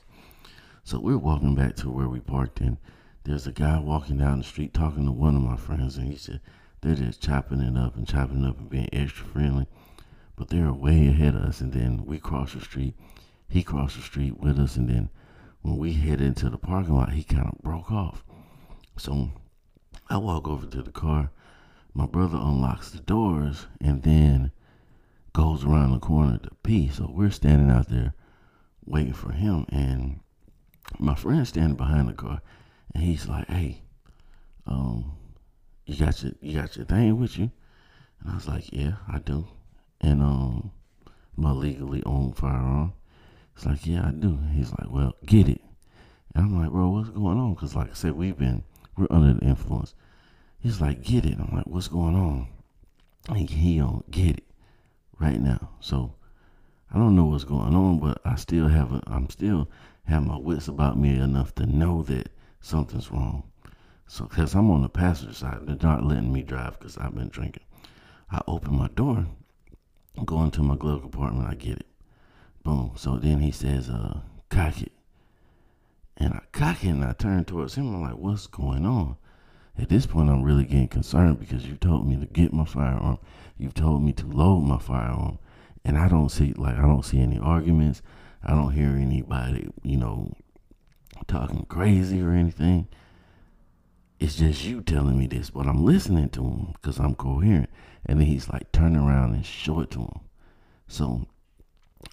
So 0.85 1.01
we're 1.01 1.19
walking 1.19 1.55
back 1.55 1.77
to 1.77 1.91
where 1.91 2.09
we 2.09 2.21
parked, 2.21 2.61
and 2.61 2.77
there's 3.25 3.47
a 3.47 3.53
guy 3.53 3.79
walking 3.81 4.19
down 4.19 4.39
the 4.39 4.45
street 4.45 4.73
talking 4.73 5.07
to 5.07 5.13
one 5.13 5.35
of 5.37 5.43
my 5.43 5.57
friends, 5.57 5.97
and 5.97 6.09
he 6.09 6.17
said 6.17 6.41
they're 6.81 6.95
just 6.95 7.21
chopping 7.21 7.61
it 7.61 7.77
up 7.77 7.97
and 7.97 8.07
chopping 8.07 8.45
it 8.45 8.49
up 8.49 8.59
and 8.59 8.71
being 8.71 8.89
extra 8.93 9.27
friendly, 9.27 9.67
but 10.37 10.49
they're 10.49 10.73
way 10.73 11.09
ahead 11.09 11.35
of 11.35 11.43
us. 11.43 11.61
And 11.61 11.73
then 11.73 12.05
we 12.07 12.19
cross 12.19 12.55
the 12.55 12.61
street, 12.61 12.95
he 13.49 13.63
crossed 13.63 13.97
the 13.97 14.03
street 14.03 14.39
with 14.39 14.59
us, 14.59 14.77
and 14.77 14.89
then 14.89 15.11
when 15.63 15.77
we 15.79 15.93
head 15.93 16.21
into 16.21 16.49
the 16.49 16.59
parking 16.59 16.95
lot, 16.95 17.13
he 17.13 17.25
kind 17.25 17.49
of 17.49 17.59
broke 17.63 17.91
off. 17.91 18.25
So 18.97 19.31
I 20.09 20.17
walk 20.17 20.47
over 20.47 20.67
to 20.67 20.83
the 20.83 20.93
car. 20.93 21.31
My 21.93 22.07
brother 22.07 22.39
unlocks 22.39 22.91
the 22.91 23.01
doors 23.01 23.67
and 23.81 24.03
then 24.03 24.53
goes 25.33 25.65
around 25.65 25.93
the 25.93 25.99
corner 25.99 26.39
to 26.39 26.51
pee. 26.63 26.89
So 26.89 27.11
we're 27.13 27.31
standing 27.31 27.71
out 27.71 27.89
there 27.89 28.15
waiting 28.85 29.13
for 29.13 29.33
him, 29.33 29.67
and 29.71 30.21
my 30.99 31.15
friend's 31.15 31.51
standing 31.51 31.77
behind 31.77 32.09
the 32.09 32.13
car, 32.15 32.41
and 32.95 33.05
he's 33.05 33.27
like, 33.29 33.49
"Hey, 33.49 33.83
um, 34.67 35.13
you 35.87 35.97
got 35.97 36.23
your 36.23 36.33
you 36.41 36.61
got 36.61 36.77
your 36.77 36.87
thing 36.87 37.19
with 37.19 37.39
you?" 37.39 37.51
And 38.21 38.33
I 38.33 38.35
was 38.35 38.49
like, 38.49 38.73
"Yeah, 38.73 38.97
I 39.09 39.19
do." 39.19 39.47
And 40.01 40.23
um, 40.23 40.73
my 41.37 41.53
legally 41.53 42.03
owned 42.05 42.37
firearm. 42.37 42.93
It's 43.55 43.67
like, 43.67 43.87
"Yeah, 43.87 44.07
I 44.07 44.13
do." 44.13 44.39
He's 44.55 44.71
like, 44.71 44.91
"Well, 44.91 45.15
get 45.27 45.49
it." 45.49 45.61
And 46.35 46.47
I'm 46.47 46.61
like, 46.61 46.71
"Bro, 46.71 46.91
what's 46.91 47.11
going 47.11 47.39
on?" 47.39 47.55
Because 47.55 47.75
like 47.75 47.91
I 47.91 47.95
said, 47.95 48.13
we've 48.13 48.39
been 48.39 48.63
we're 48.97 49.07
under 49.11 49.35
the 49.35 49.45
influence. 49.47 49.95
He's 50.61 50.81
like, 50.81 51.03
"Get 51.03 51.25
it." 51.25 51.39
I'm 51.39 51.57
like, 51.57 51.67
"What's 51.67 51.89
going 51.89 52.15
on?" 52.15 52.49
And 53.29 53.49
he 53.49 53.79
don't 53.79 54.11
get 54.11 54.39
it 54.39 54.45
right 55.19 55.41
now. 55.41 55.71
So 55.81 56.15
I 56.93 56.99
don't 56.99 57.15
know 57.17 57.27
what's 57.27 57.45
going 57.45 57.75
on, 57.75 58.01
but 58.01 58.21
I 58.25 58.37
still 58.37 58.69
have 58.69 58.93
a, 58.93 59.03
I'm 59.07 59.29
still 59.31 59.69
have 60.05 60.27
my 60.27 60.37
wits 60.37 60.69
about 60.69 60.99
me 60.99 61.19
enough 61.19 61.55
to 61.57 61.67
know 61.67 62.03
that 62.05 62.31
something's 62.61 63.11
wrong. 63.11 63.45
So, 64.07 64.25
because 64.25 64.55
I'm 64.57 64.71
on 64.71 64.83
the 64.83 64.89
passenger 64.89 65.35
side, 65.35 65.61
they're 65.63 65.77
not 65.81 66.05
letting 66.05 66.33
me 66.33 66.43
drive 66.43 66.79
because 66.79 66.99
I've 66.99 67.15
been 67.15 67.29
drinking. 67.29 67.63
I 68.33 68.41
open 68.49 68.77
my 68.77 68.89
door, 68.89 69.27
go 70.25 70.43
into 70.43 70.63
my 70.63 70.75
glove 70.75 71.03
compartment, 71.03 71.49
I 71.49 71.55
get 71.55 71.79
it. 71.79 71.87
Boom. 72.65 72.93
So 72.97 73.17
then 73.19 73.39
he 73.39 73.53
says, 73.53 73.89
uh, 73.89 74.21
cock 74.49 74.83
it. 74.83 74.93
And 76.17 76.35
I 76.35 76.41
cock 76.51 76.85
it 76.85 76.89
and 76.89 77.05
I 77.05 77.13
turn 77.13 77.45
towards 77.45 77.77
him. 77.77 77.95
I'm 77.95 78.03
like, 78.03 78.17
what's 78.17 78.49
going 78.49 78.85
on? 78.85 79.17
At 79.81 79.89
this 79.89 80.05
point, 80.05 80.29
I'm 80.29 80.43
really 80.43 80.65
getting 80.65 80.89
concerned 80.89 81.41
because 81.41 81.67
you 81.67 81.75
told 81.75 82.07
me 82.07 82.17
to 82.17 82.27
get 82.27 82.53
my 82.53 82.67
firearm. 82.67 83.19
You've 83.57 83.75
told 83.75 84.03
me 84.03 84.13
to 84.13 84.27
load 84.27 84.61
my 84.61 84.79
firearm. 84.79 85.39
And 85.87 85.97
I 85.97 86.07
don't 86.07 86.29
see, 86.29 86.53
like, 86.55 86.77
I 86.77 86.83
don't 86.83 87.05
see 87.05 87.19
any 87.19 87.39
arguments. 87.39 88.03
I 88.45 88.51
don't 88.51 88.73
hear 88.73 88.91
anybody, 88.91 89.71
you 89.83 89.97
know, 89.97 90.35
talking 91.27 91.65
crazy 91.65 92.21
or 92.21 92.33
anything. 92.33 92.89
It's 94.19 94.37
just 94.37 94.65
you 94.65 94.83
telling 94.83 95.19
me 95.19 95.27
this, 95.27 95.49
but 95.49 95.67
I'm 95.67 95.83
listening 95.83 96.29
to 96.31 96.43
him 96.43 96.73
because 96.75 96.99
I'm 96.99 97.15
coherent. 97.15 97.71
And 98.05 98.21
then 98.21 98.27
he's 98.27 98.51
like, 98.51 98.71
turn 98.73 98.97
around 98.97 99.33
and 99.33 99.47
show 99.47 99.81
it 99.81 99.91
to 99.93 100.01
him. 100.01 100.21
So 100.89 101.27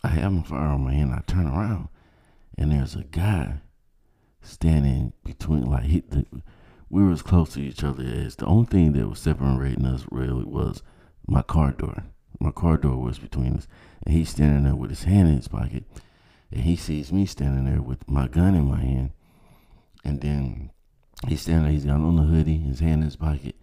I 0.06 0.10
have 0.10 0.32
my 0.32 0.44
firearm 0.44 0.82
in 0.82 0.86
my 0.86 0.94
hand. 0.94 1.14
I 1.14 1.22
turn 1.28 1.48
around, 1.48 1.90
and 2.58 2.72
there's 2.72 2.96
a 2.96 3.04
guy 3.04 3.60
standing 4.42 5.12
between, 5.26 5.66
like, 5.66 5.84
he, 5.84 6.00
the, 6.00 6.26
we 6.90 7.04
were 7.04 7.12
as 7.12 7.22
close 7.22 7.54
to 7.54 7.62
each 7.62 7.84
other 7.84 8.04
as 8.04 8.36
the 8.36 8.46
only 8.46 8.66
thing 8.66 8.94
that 8.94 9.08
was 9.08 9.20
separating 9.20 9.86
us 9.86 10.06
really 10.10 10.46
was 10.46 10.82
my 11.28 11.42
car 11.42 11.72
door. 11.72 12.06
My 12.40 12.52
car 12.52 12.78
door 12.78 12.98
was 12.98 13.20
between 13.20 13.58
us, 13.58 13.68
and 14.06 14.16
he's 14.16 14.30
standing 14.30 14.64
there 14.64 14.76
with 14.76 14.92
his 14.92 15.04
hand 15.04 15.28
in 15.28 15.36
his 15.36 15.48
pocket, 15.48 15.84
and 16.52 16.62
he 16.62 16.76
sees 16.76 17.12
me 17.12 17.26
standing 17.26 17.66
there 17.66 17.82
with 17.82 18.08
my 18.10 18.28
gun 18.28 18.56
in 18.56 18.70
my 18.70 18.80
hand, 18.80 19.12
and 20.06 20.22
then 20.22 20.72
he's 21.28 21.42
standing 21.42 21.64
there, 21.64 21.74
he's 21.74 21.86
got 21.86 21.96
on 21.96 22.16
the 22.16 22.24
hoodie, 22.24 22.60
his 22.60 22.80
hand 22.80 23.02
in 23.02 23.06
his 23.06 23.16
pocket, 23.16 23.56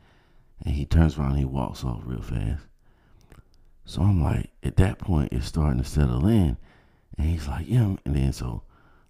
and 0.64 0.74
he 0.74 0.84
turns 0.84 1.16
around 1.16 1.30
and 1.30 1.38
he 1.38 1.44
walks 1.44 1.84
off 1.84 2.02
real 2.04 2.20
fast. 2.20 2.64
So 3.86 4.02
I'm 4.02 4.22
like, 4.22 4.50
at 4.62 4.76
that 4.76 4.98
point, 4.98 5.32
it's 5.32 5.46
starting 5.46 5.82
to 5.82 5.88
settle 5.88 6.26
in, 6.26 6.56
and 7.16 7.26
he's 7.26 7.48
like, 7.48 7.66
yeah, 7.68 7.96
and 8.04 8.16
then 8.16 8.32
so 8.32 8.64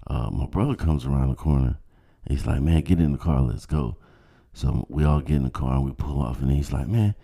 uh, 0.06 0.30
my 0.30 0.46
brother 0.46 0.74
comes 0.76 1.04
around 1.04 1.30
the 1.30 1.36
corner, 1.36 1.78
he's 2.28 2.46
like, 2.46 2.60
man, 2.60 2.82
get 2.82 3.00
in 3.00 3.12
the 3.12 3.18
car, 3.18 3.40
let's 3.40 3.66
go. 3.66 3.96
So 4.54 4.86
we 4.88 5.04
all 5.04 5.20
get 5.20 5.36
in 5.36 5.42
the 5.42 5.50
car 5.50 5.74
and 5.74 5.84
we 5.84 5.92
pull 5.92 6.22
off, 6.22 6.40
and 6.40 6.50
he's 6.50 6.72
like, 6.72 6.86
man, 6.86 7.16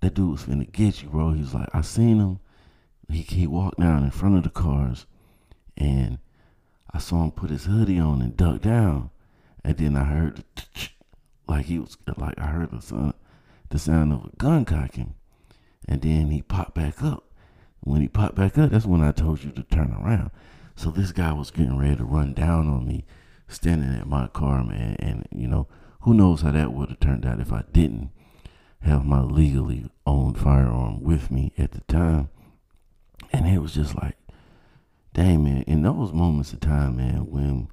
that 0.00 0.12
dude 0.12 0.30
was 0.30 0.42
finna 0.42 0.70
get 0.70 1.02
you, 1.02 1.08
bro. 1.08 1.32
He 1.32 1.40
was 1.40 1.54
like, 1.54 1.70
I 1.72 1.80
seen 1.80 2.18
him. 2.18 2.38
He 3.08 3.22
he 3.22 3.46
walked 3.46 3.80
down 3.80 4.04
in 4.04 4.10
front 4.10 4.36
of 4.36 4.42
the 4.42 4.50
cars, 4.50 5.06
and 5.76 6.18
I 6.92 6.98
saw 6.98 7.24
him 7.24 7.30
put 7.30 7.50
his 7.50 7.64
hoodie 7.64 7.98
on 7.98 8.20
and 8.20 8.36
duck 8.36 8.60
down, 8.60 9.10
and 9.64 9.76
then 9.78 9.96
I 9.96 10.04
heard 10.04 10.44
like 11.48 11.66
he 11.66 11.78
was 11.78 11.96
like 12.16 12.38
I 12.38 12.46
heard 12.46 12.70
the 12.70 12.82
sound 12.82 13.14
the 13.70 13.78
sound 13.78 14.12
of 14.12 14.26
a 14.26 14.36
gun 14.36 14.66
cocking, 14.66 15.14
and 15.88 16.02
then 16.02 16.30
he 16.30 16.42
popped 16.42 16.74
back 16.74 17.02
up. 17.02 17.24
When 17.80 18.02
he 18.02 18.08
popped 18.08 18.34
back 18.34 18.58
up, 18.58 18.70
that's 18.70 18.86
when 18.86 19.00
I 19.00 19.12
told 19.12 19.42
you 19.42 19.50
to 19.52 19.62
turn 19.62 19.92
around. 19.92 20.30
So 20.74 20.90
this 20.90 21.12
guy 21.12 21.32
was 21.32 21.50
getting 21.50 21.78
ready 21.78 21.96
to 21.96 22.04
run 22.04 22.34
down 22.34 22.68
on 22.68 22.86
me, 22.86 23.06
standing 23.48 23.94
at 23.94 24.06
my 24.06 24.26
car, 24.26 24.62
man, 24.62 24.96
and 24.98 25.26
you 25.30 25.48
know 25.48 25.68
who 26.06 26.14
knows 26.14 26.42
how 26.42 26.52
that 26.52 26.72
would 26.72 26.88
have 26.88 27.00
turned 27.00 27.26
out 27.26 27.40
if 27.40 27.52
I 27.52 27.64
didn't 27.72 28.10
have 28.82 29.04
my 29.04 29.22
legally 29.22 29.90
owned 30.06 30.38
firearm 30.38 31.02
with 31.02 31.32
me 31.32 31.52
at 31.58 31.72
the 31.72 31.80
time. 31.88 32.28
And 33.32 33.48
it 33.48 33.58
was 33.58 33.74
just 33.74 33.96
like, 33.96 34.16
dang 35.14 35.42
man, 35.42 35.62
in 35.62 35.82
those 35.82 36.12
moments 36.12 36.52
of 36.52 36.60
time, 36.60 36.98
man, 36.98 37.28
when 37.28 37.68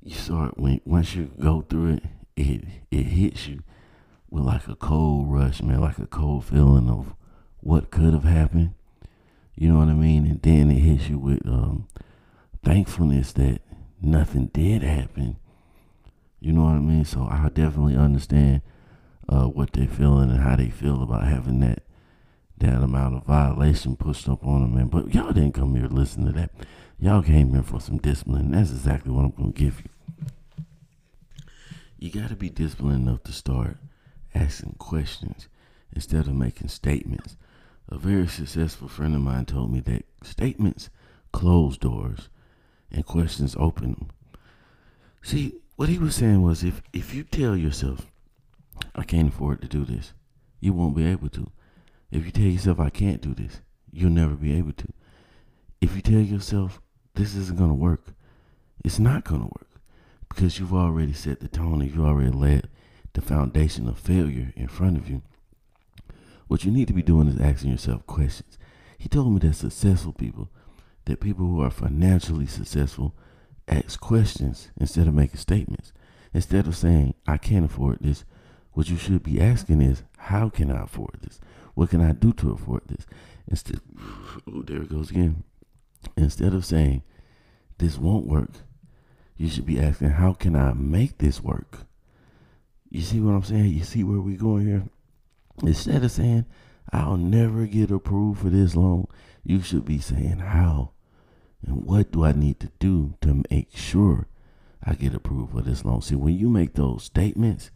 you 0.00 0.14
start 0.14 0.58
when 0.58 0.80
once 0.84 1.16
you 1.16 1.32
go 1.40 1.62
through 1.62 1.94
it, 1.94 2.04
it 2.36 2.64
it 2.92 3.06
hits 3.06 3.48
you 3.48 3.64
with 4.30 4.44
like 4.44 4.68
a 4.68 4.76
cold 4.76 5.28
rush, 5.28 5.60
man, 5.60 5.80
like 5.80 5.98
a 5.98 6.06
cold 6.06 6.44
feeling 6.44 6.88
of 6.88 7.16
what 7.58 7.90
could 7.90 8.14
have 8.14 8.22
happened. 8.22 8.74
You 9.56 9.72
know 9.72 9.78
what 9.80 9.88
I 9.88 9.94
mean? 9.94 10.24
And 10.24 10.40
then 10.40 10.70
it 10.70 10.78
hits 10.78 11.08
you 11.08 11.18
with 11.18 11.44
um, 11.48 11.88
thankfulness 12.62 13.32
that 13.32 13.60
nothing 14.00 14.46
did 14.54 14.84
happen. 14.84 15.36
You 16.40 16.52
know 16.52 16.64
what 16.64 16.74
I 16.74 16.80
mean? 16.80 17.04
So 17.04 17.28
I 17.30 17.48
definitely 17.52 17.96
understand 17.96 18.62
uh, 19.28 19.44
what 19.44 19.72
they're 19.72 19.86
feeling 19.86 20.30
and 20.30 20.40
how 20.40 20.56
they 20.56 20.70
feel 20.70 21.02
about 21.02 21.24
having 21.24 21.60
that 21.60 21.84
that 22.58 22.82
amount 22.82 23.14
of 23.14 23.24
violation 23.24 23.96
pushed 23.96 24.28
up 24.28 24.44
on 24.44 24.60
them. 24.60 24.74
Man. 24.74 24.88
But 24.88 25.14
y'all 25.14 25.32
didn't 25.32 25.54
come 25.54 25.74
here 25.74 25.88
to 25.88 25.94
listen 25.94 26.26
to 26.26 26.32
that. 26.32 26.50
Y'all 26.98 27.22
came 27.22 27.52
here 27.54 27.62
for 27.62 27.80
some 27.80 27.96
discipline. 27.96 28.50
That's 28.50 28.70
exactly 28.70 29.10
what 29.10 29.24
I'm 29.24 29.32
to 29.32 29.52
give 29.52 29.80
you. 29.80 29.90
You 31.98 32.10
got 32.10 32.28
to 32.28 32.36
be 32.36 32.50
disciplined 32.50 33.08
enough 33.08 33.22
to 33.24 33.32
start 33.32 33.78
asking 34.34 34.76
questions 34.78 35.48
instead 35.94 36.26
of 36.26 36.34
making 36.34 36.68
statements. 36.68 37.36
A 37.88 37.98
very 37.98 38.26
successful 38.26 38.88
friend 38.88 39.14
of 39.14 39.22
mine 39.22 39.46
told 39.46 39.72
me 39.72 39.80
that 39.80 40.04
statements 40.22 40.90
close 41.32 41.76
doors 41.78 42.28
and 42.90 43.06
questions 43.06 43.56
open 43.58 43.92
them. 43.92 44.10
See, 45.22 45.60
what 45.80 45.88
he 45.88 45.96
was 45.96 46.14
saying 46.14 46.42
was 46.42 46.62
if, 46.62 46.82
if 46.92 47.14
you 47.14 47.24
tell 47.24 47.56
yourself, 47.56 48.04
I 48.94 49.02
can't 49.02 49.28
afford 49.32 49.62
to 49.62 49.66
do 49.66 49.86
this, 49.86 50.12
you 50.60 50.74
won't 50.74 50.94
be 50.94 51.06
able 51.06 51.30
to. 51.30 51.50
If 52.10 52.26
you 52.26 52.30
tell 52.30 52.44
yourself, 52.44 52.78
I 52.78 52.90
can't 52.90 53.22
do 53.22 53.32
this, 53.32 53.62
you'll 53.90 54.10
never 54.10 54.34
be 54.34 54.52
able 54.58 54.74
to. 54.74 54.88
If 55.80 55.96
you 55.96 56.02
tell 56.02 56.20
yourself, 56.20 56.82
this 57.14 57.34
isn't 57.34 57.56
going 57.56 57.70
to 57.70 57.74
work, 57.74 58.08
it's 58.84 58.98
not 58.98 59.24
going 59.24 59.40
to 59.40 59.46
work 59.46 59.80
because 60.28 60.58
you've 60.58 60.74
already 60.74 61.14
set 61.14 61.40
the 61.40 61.48
tone 61.48 61.80
and 61.80 61.90
you've 61.90 62.06
already 62.06 62.28
laid 62.28 62.68
the 63.14 63.22
foundation 63.22 63.88
of 63.88 63.98
failure 63.98 64.52
in 64.56 64.68
front 64.68 64.98
of 64.98 65.08
you. 65.08 65.22
What 66.46 66.62
you 66.62 66.70
need 66.70 66.88
to 66.88 66.92
be 66.92 67.02
doing 67.02 67.26
is 67.26 67.40
asking 67.40 67.70
yourself 67.70 68.06
questions. 68.06 68.58
He 68.98 69.08
told 69.08 69.32
me 69.32 69.38
that 69.38 69.54
successful 69.54 70.12
people, 70.12 70.50
that 71.06 71.20
people 71.20 71.46
who 71.46 71.62
are 71.62 71.70
financially 71.70 72.44
successful, 72.44 73.14
ask 73.70 74.00
questions 74.00 74.70
instead 74.78 75.06
of 75.06 75.14
making 75.14 75.38
statements. 75.38 75.92
Instead 76.34 76.66
of 76.66 76.76
saying, 76.76 77.14
I 77.26 77.38
can't 77.38 77.64
afford 77.64 77.98
this, 78.00 78.24
what 78.72 78.88
you 78.88 78.96
should 78.96 79.22
be 79.22 79.40
asking 79.40 79.80
is, 79.80 80.02
how 80.16 80.48
can 80.48 80.70
I 80.70 80.84
afford 80.84 81.18
this? 81.22 81.40
What 81.74 81.90
can 81.90 82.00
I 82.00 82.12
do 82.12 82.32
to 82.34 82.52
afford 82.52 82.82
this? 82.86 83.06
Instead, 83.48 83.80
oh, 84.46 84.62
there 84.62 84.82
it 84.82 84.90
goes 84.90 85.10
again. 85.10 85.44
Instead 86.16 86.54
of 86.54 86.64
saying, 86.64 87.02
this 87.78 87.98
won't 87.98 88.26
work, 88.26 88.50
you 89.36 89.48
should 89.48 89.66
be 89.66 89.80
asking, 89.80 90.10
how 90.10 90.34
can 90.34 90.54
I 90.54 90.72
make 90.74 91.18
this 91.18 91.42
work? 91.42 91.86
You 92.90 93.00
see 93.02 93.20
what 93.20 93.32
I'm 93.32 93.42
saying? 93.42 93.66
You 93.66 93.84
see 93.84 94.04
where 94.04 94.20
we're 94.20 94.36
going 94.36 94.66
here? 94.66 94.84
Instead 95.62 96.04
of 96.04 96.10
saying, 96.10 96.46
I'll 96.92 97.16
never 97.16 97.66
get 97.66 97.90
approved 97.90 98.40
for 98.40 98.50
this 98.50 98.74
loan, 98.74 99.06
you 99.44 99.62
should 99.62 99.84
be 99.84 99.98
saying, 99.98 100.38
how 100.38 100.92
and 101.66 101.84
what 101.84 102.10
do 102.12 102.24
I 102.24 102.32
need 102.32 102.60
to 102.60 102.70
do 102.78 103.14
to 103.20 103.42
make 103.50 103.76
sure 103.76 104.26
I 104.84 104.94
get 104.94 105.14
approved 105.14 105.52
for 105.52 105.62
this 105.62 105.84
loan? 105.84 106.02
See, 106.02 106.14
when 106.14 106.36
you 106.38 106.48
make 106.48 106.74
those 106.74 107.04
statements, 107.04 107.70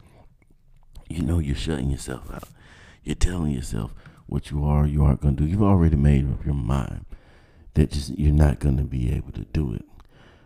you 1.09 1.23
know 1.23 1.39
you're 1.39 1.55
shutting 1.57 1.91
yourself 1.91 2.33
out. 2.33 2.49
You're 3.03 3.15
telling 3.17 3.53
yourself 3.53 3.95
what 4.27 4.51
you 4.51 4.65
are, 4.65 4.87
you 4.87 5.05
aren't 5.05 5.21
going 5.21 5.37
to 5.37 5.43
do. 5.43 5.49
You've 5.49 5.63
already 5.63 5.97
made 5.97 6.31
up 6.31 6.45
your 6.45 6.55
mind. 6.55 7.05
that 7.75 7.91
just 7.91 8.17
you're 8.19 8.33
not 8.33 8.61
going 8.61 8.77
to 8.77 8.85
be 8.85 9.13
able 9.13 9.33
to 9.33 9.45
do 9.53 9.75
it. 9.75 9.85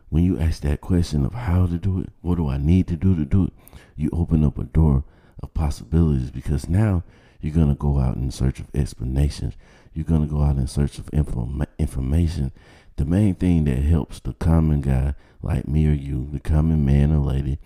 When 0.09 0.25
you 0.25 0.39
ask 0.39 0.63
that 0.63 0.81
question 0.81 1.25
of 1.27 1.35
how 1.35 1.67
to 1.67 1.77
do 1.79 2.01
it, 2.01 2.11
what 2.23 2.37
do 2.37 2.49
I 2.49 2.57
need 2.57 2.89
to 2.89 2.97
do 2.97 3.15
to 3.15 3.25
do 3.25 3.45
it, 3.45 3.53
you 3.97 4.09
open 4.13 4.45
up 4.45 4.59
a 4.59 4.65
door 4.65 5.05
of 5.43 5.53
possibilities 5.55 6.31
because 6.31 6.69
now 6.69 7.05
you're 7.41 7.55
going 7.55 7.69
to 7.69 7.75
go 7.75 7.99
out 7.99 8.17
in 8.17 8.31
search 8.31 8.59
of 8.59 8.69
explanations. 8.75 9.55
You're 9.93 10.05
going 10.07 10.23
to 10.27 10.33
go 10.33 10.43
out 10.43 10.57
in 10.57 10.67
search 10.67 10.99
of 10.99 11.11
inform- 11.13 11.67
information. 11.79 12.53
The 12.99 13.05
main 13.05 13.37
thing 13.37 13.63
that 13.65 13.79
helps 13.79 14.19
the 14.19 14.33
common 14.33 14.81
guy 14.81 15.15
like 15.41 15.69
me 15.69 15.87
or 15.87 15.93
you, 15.93 16.29
the 16.33 16.41
common 16.41 16.85
man 16.85 17.13
or 17.13 17.19
lady, 17.19 17.61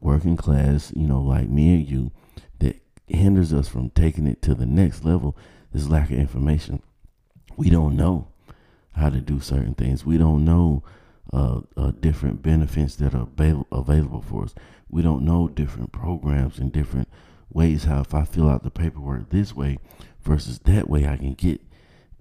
working 0.00 0.36
class, 0.36 0.92
you 0.96 1.06
know, 1.06 1.20
like 1.20 1.48
me 1.48 1.76
or 1.76 1.78
you, 1.78 2.10
that 2.58 2.82
hinders 3.06 3.52
us 3.52 3.68
from 3.68 3.90
taking 3.90 4.26
it 4.26 4.42
to 4.42 4.52
the 4.52 4.66
next 4.66 5.04
level 5.04 5.36
is 5.72 5.88
lack 5.88 6.10
of 6.10 6.18
information. 6.18 6.82
We 7.56 7.70
don't 7.70 7.94
know 7.94 8.26
how 8.96 9.10
to 9.10 9.20
do 9.20 9.38
certain 9.38 9.74
things. 9.74 10.04
We 10.04 10.18
don't 10.18 10.44
know 10.44 10.82
uh, 11.32 11.60
uh, 11.76 11.92
different 12.00 12.42
benefits 12.42 12.96
that 12.96 13.14
are 13.14 13.28
avail- 13.32 13.68
available 13.70 14.22
for 14.22 14.42
us. 14.42 14.56
We 14.90 15.02
don't 15.02 15.24
know 15.24 15.46
different 15.46 15.92
programs 15.92 16.58
and 16.58 16.72
different 16.72 17.08
ways 17.48 17.84
how 17.84 18.00
if 18.00 18.12
I 18.12 18.24
fill 18.24 18.50
out 18.50 18.64
the 18.64 18.72
paperwork 18.72 19.30
this 19.30 19.54
way 19.54 19.78
versus 20.22 20.58
that 20.64 20.88
way, 20.90 21.06
I 21.06 21.16
can 21.16 21.34
get 21.34 21.60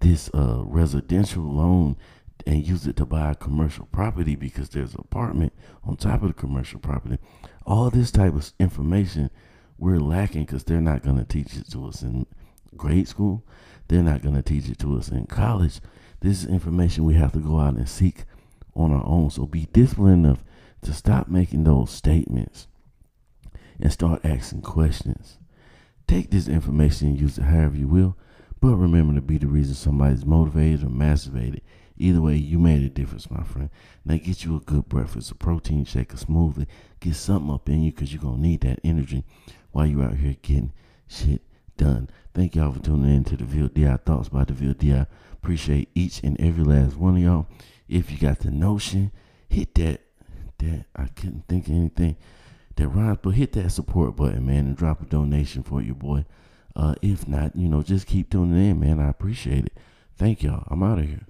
this 0.02 0.30
uh, 0.36 0.62
residential 0.64 1.42
loan 1.42 1.98
and 2.46 2.66
use 2.66 2.88
it 2.88 2.96
to 2.98 3.06
buy 3.06 3.32
a 3.32 3.36
commercial 3.36 3.86
property 3.88 4.36
because 4.36 4.70
there's 4.70 4.94
an 4.94 5.02
apartment 5.02 5.54
on 5.84 5.96
top 5.96 6.22
of 6.22 6.30
the 6.30 6.34
commercial 6.34 6.80
property. 6.80 7.18
All 7.66 7.90
this 7.90 8.12
type 8.12 8.34
of 8.34 8.52
information 8.60 9.30
we're 9.78 10.00
lacking 10.00 10.46
because 10.46 10.64
they're 10.64 10.82
not 10.82 11.04
going 11.04 11.18
to 11.18 11.26
teach 11.26 11.56
it 11.56 11.70
to 11.72 11.88
us 11.88 12.02
in 12.02 12.26
grade 12.76 13.08
school. 13.08 13.44
They're 13.88 14.04
not 14.04 14.22
going 14.22 14.36
to 14.36 14.42
teach 14.42 14.70
it 14.70 14.80
to 14.80 14.98
us 14.98 15.10
in 15.10 15.26
college. 15.26 15.80
This 16.22 16.44
is 16.44 16.50
information 16.50 17.04
we 17.04 17.16
have 17.16 17.34
to 17.34 17.40
go 17.40 17.60
out 17.60 17.76
and 17.76 17.90
seek 17.90 18.24
on 18.76 18.92
our 18.92 19.06
own. 19.06 19.30
So 19.30 19.46
be 19.46 19.68
disciplined 19.74 20.26
enough 20.26 20.44
to 20.84 20.94
stop 20.94 21.28
making 21.28 21.64
those 21.64 21.92
statements 21.92 22.68
and 23.80 23.92
start 23.92 24.24
asking 24.24 24.62
questions. 24.62 25.38
Take 26.08 26.32
this 26.32 26.48
information 26.48 27.10
and 27.10 27.20
use 27.20 27.38
it 27.38 27.44
however 27.44 27.76
you 27.76 27.88
will, 27.88 28.18
but 28.60 28.76
remember 28.76 29.16
to 29.16 29.22
be 29.22 29.38
the 29.38 29.48
reason 29.48 29.76
somebody's 29.76 30.26
motivated 30.26 30.84
or 30.84 30.90
masturbated. 30.90 31.62
Either 31.98 32.22
way, 32.22 32.36
you 32.36 32.58
made 32.58 32.84
a 32.84 32.90
difference, 32.90 33.30
my 33.30 33.44
friend. 33.44 33.70
Now 34.04 34.18
get 34.18 34.44
you 34.44 34.56
a 34.56 34.60
good 34.60 34.90
breakfast, 34.90 35.32
a 35.32 35.36
protein 35.36 35.86
shake, 35.86 36.14
a 36.14 36.18
smoothie. 36.18 36.68
Get 37.00 37.16
something 37.16 37.54
up 37.54 37.70
in 37.70 37.84
you 37.84 37.92
because 37.92 38.12
you're 38.12 38.22
going 38.22 38.38
to 38.38 38.42
need 38.42 38.62
that 38.62 38.80
energy 38.84 39.24
while 39.72 39.86
you're 39.86 40.04
out 40.04 40.18
here 40.18 40.36
getting 40.42 40.74
shit 41.08 41.42
done. 41.78 42.10
Thank 42.34 42.56
y'all 42.56 42.72
for 42.72 42.82
tuning 42.82 43.16
in 43.16 43.24
to 43.26 43.38
DeVille 43.38 43.68
D.I. 43.68 43.98
Thoughts 43.98 44.30
by 44.30 44.44
the 44.44 44.54
VLDI. 44.54 45.06
Appreciate 45.34 45.90
each 45.94 46.22
and 46.24 46.40
every 46.40 46.64
last 46.64 46.98
one 46.98 47.18
of 47.18 47.22
y'all. 47.22 47.48
If 47.88 48.12
you 48.12 48.18
got 48.18 48.40
the 48.40 48.50
notion, 48.50 49.12
hit 49.48 49.76
that, 49.76 50.02
that, 50.58 50.86
I 50.96 51.06
couldn't 51.08 51.48
think 51.48 51.68
of 51.68 51.74
anything 51.74 52.16
that 52.76 52.88
rhymes, 52.88 53.20
but 53.22 53.32
hit 53.32 53.52
that 53.54 53.72
support 53.72 54.16
button, 54.16 54.46
man, 54.46 54.66
and 54.66 54.78
drop 54.78 55.02
a 55.02 55.06
donation 55.06 55.62
for 55.62 55.82
your 55.82 55.96
boy. 55.96 56.26
Uh, 56.76 56.96
if 57.04 57.28
not, 57.28 57.56
you 57.56 57.68
know, 57.68 57.84
just 57.84 58.08
keep 58.08 58.32
tuning 58.32 58.70
in, 58.70 58.80
man. 58.80 59.00
I 59.00 59.10
appreciate 59.10 59.66
it. 59.66 59.78
Thank 60.18 60.42
y'all. 60.42 60.68
I'm 60.72 60.82
out 60.82 61.00
of 61.00 61.06
here. 61.06 61.28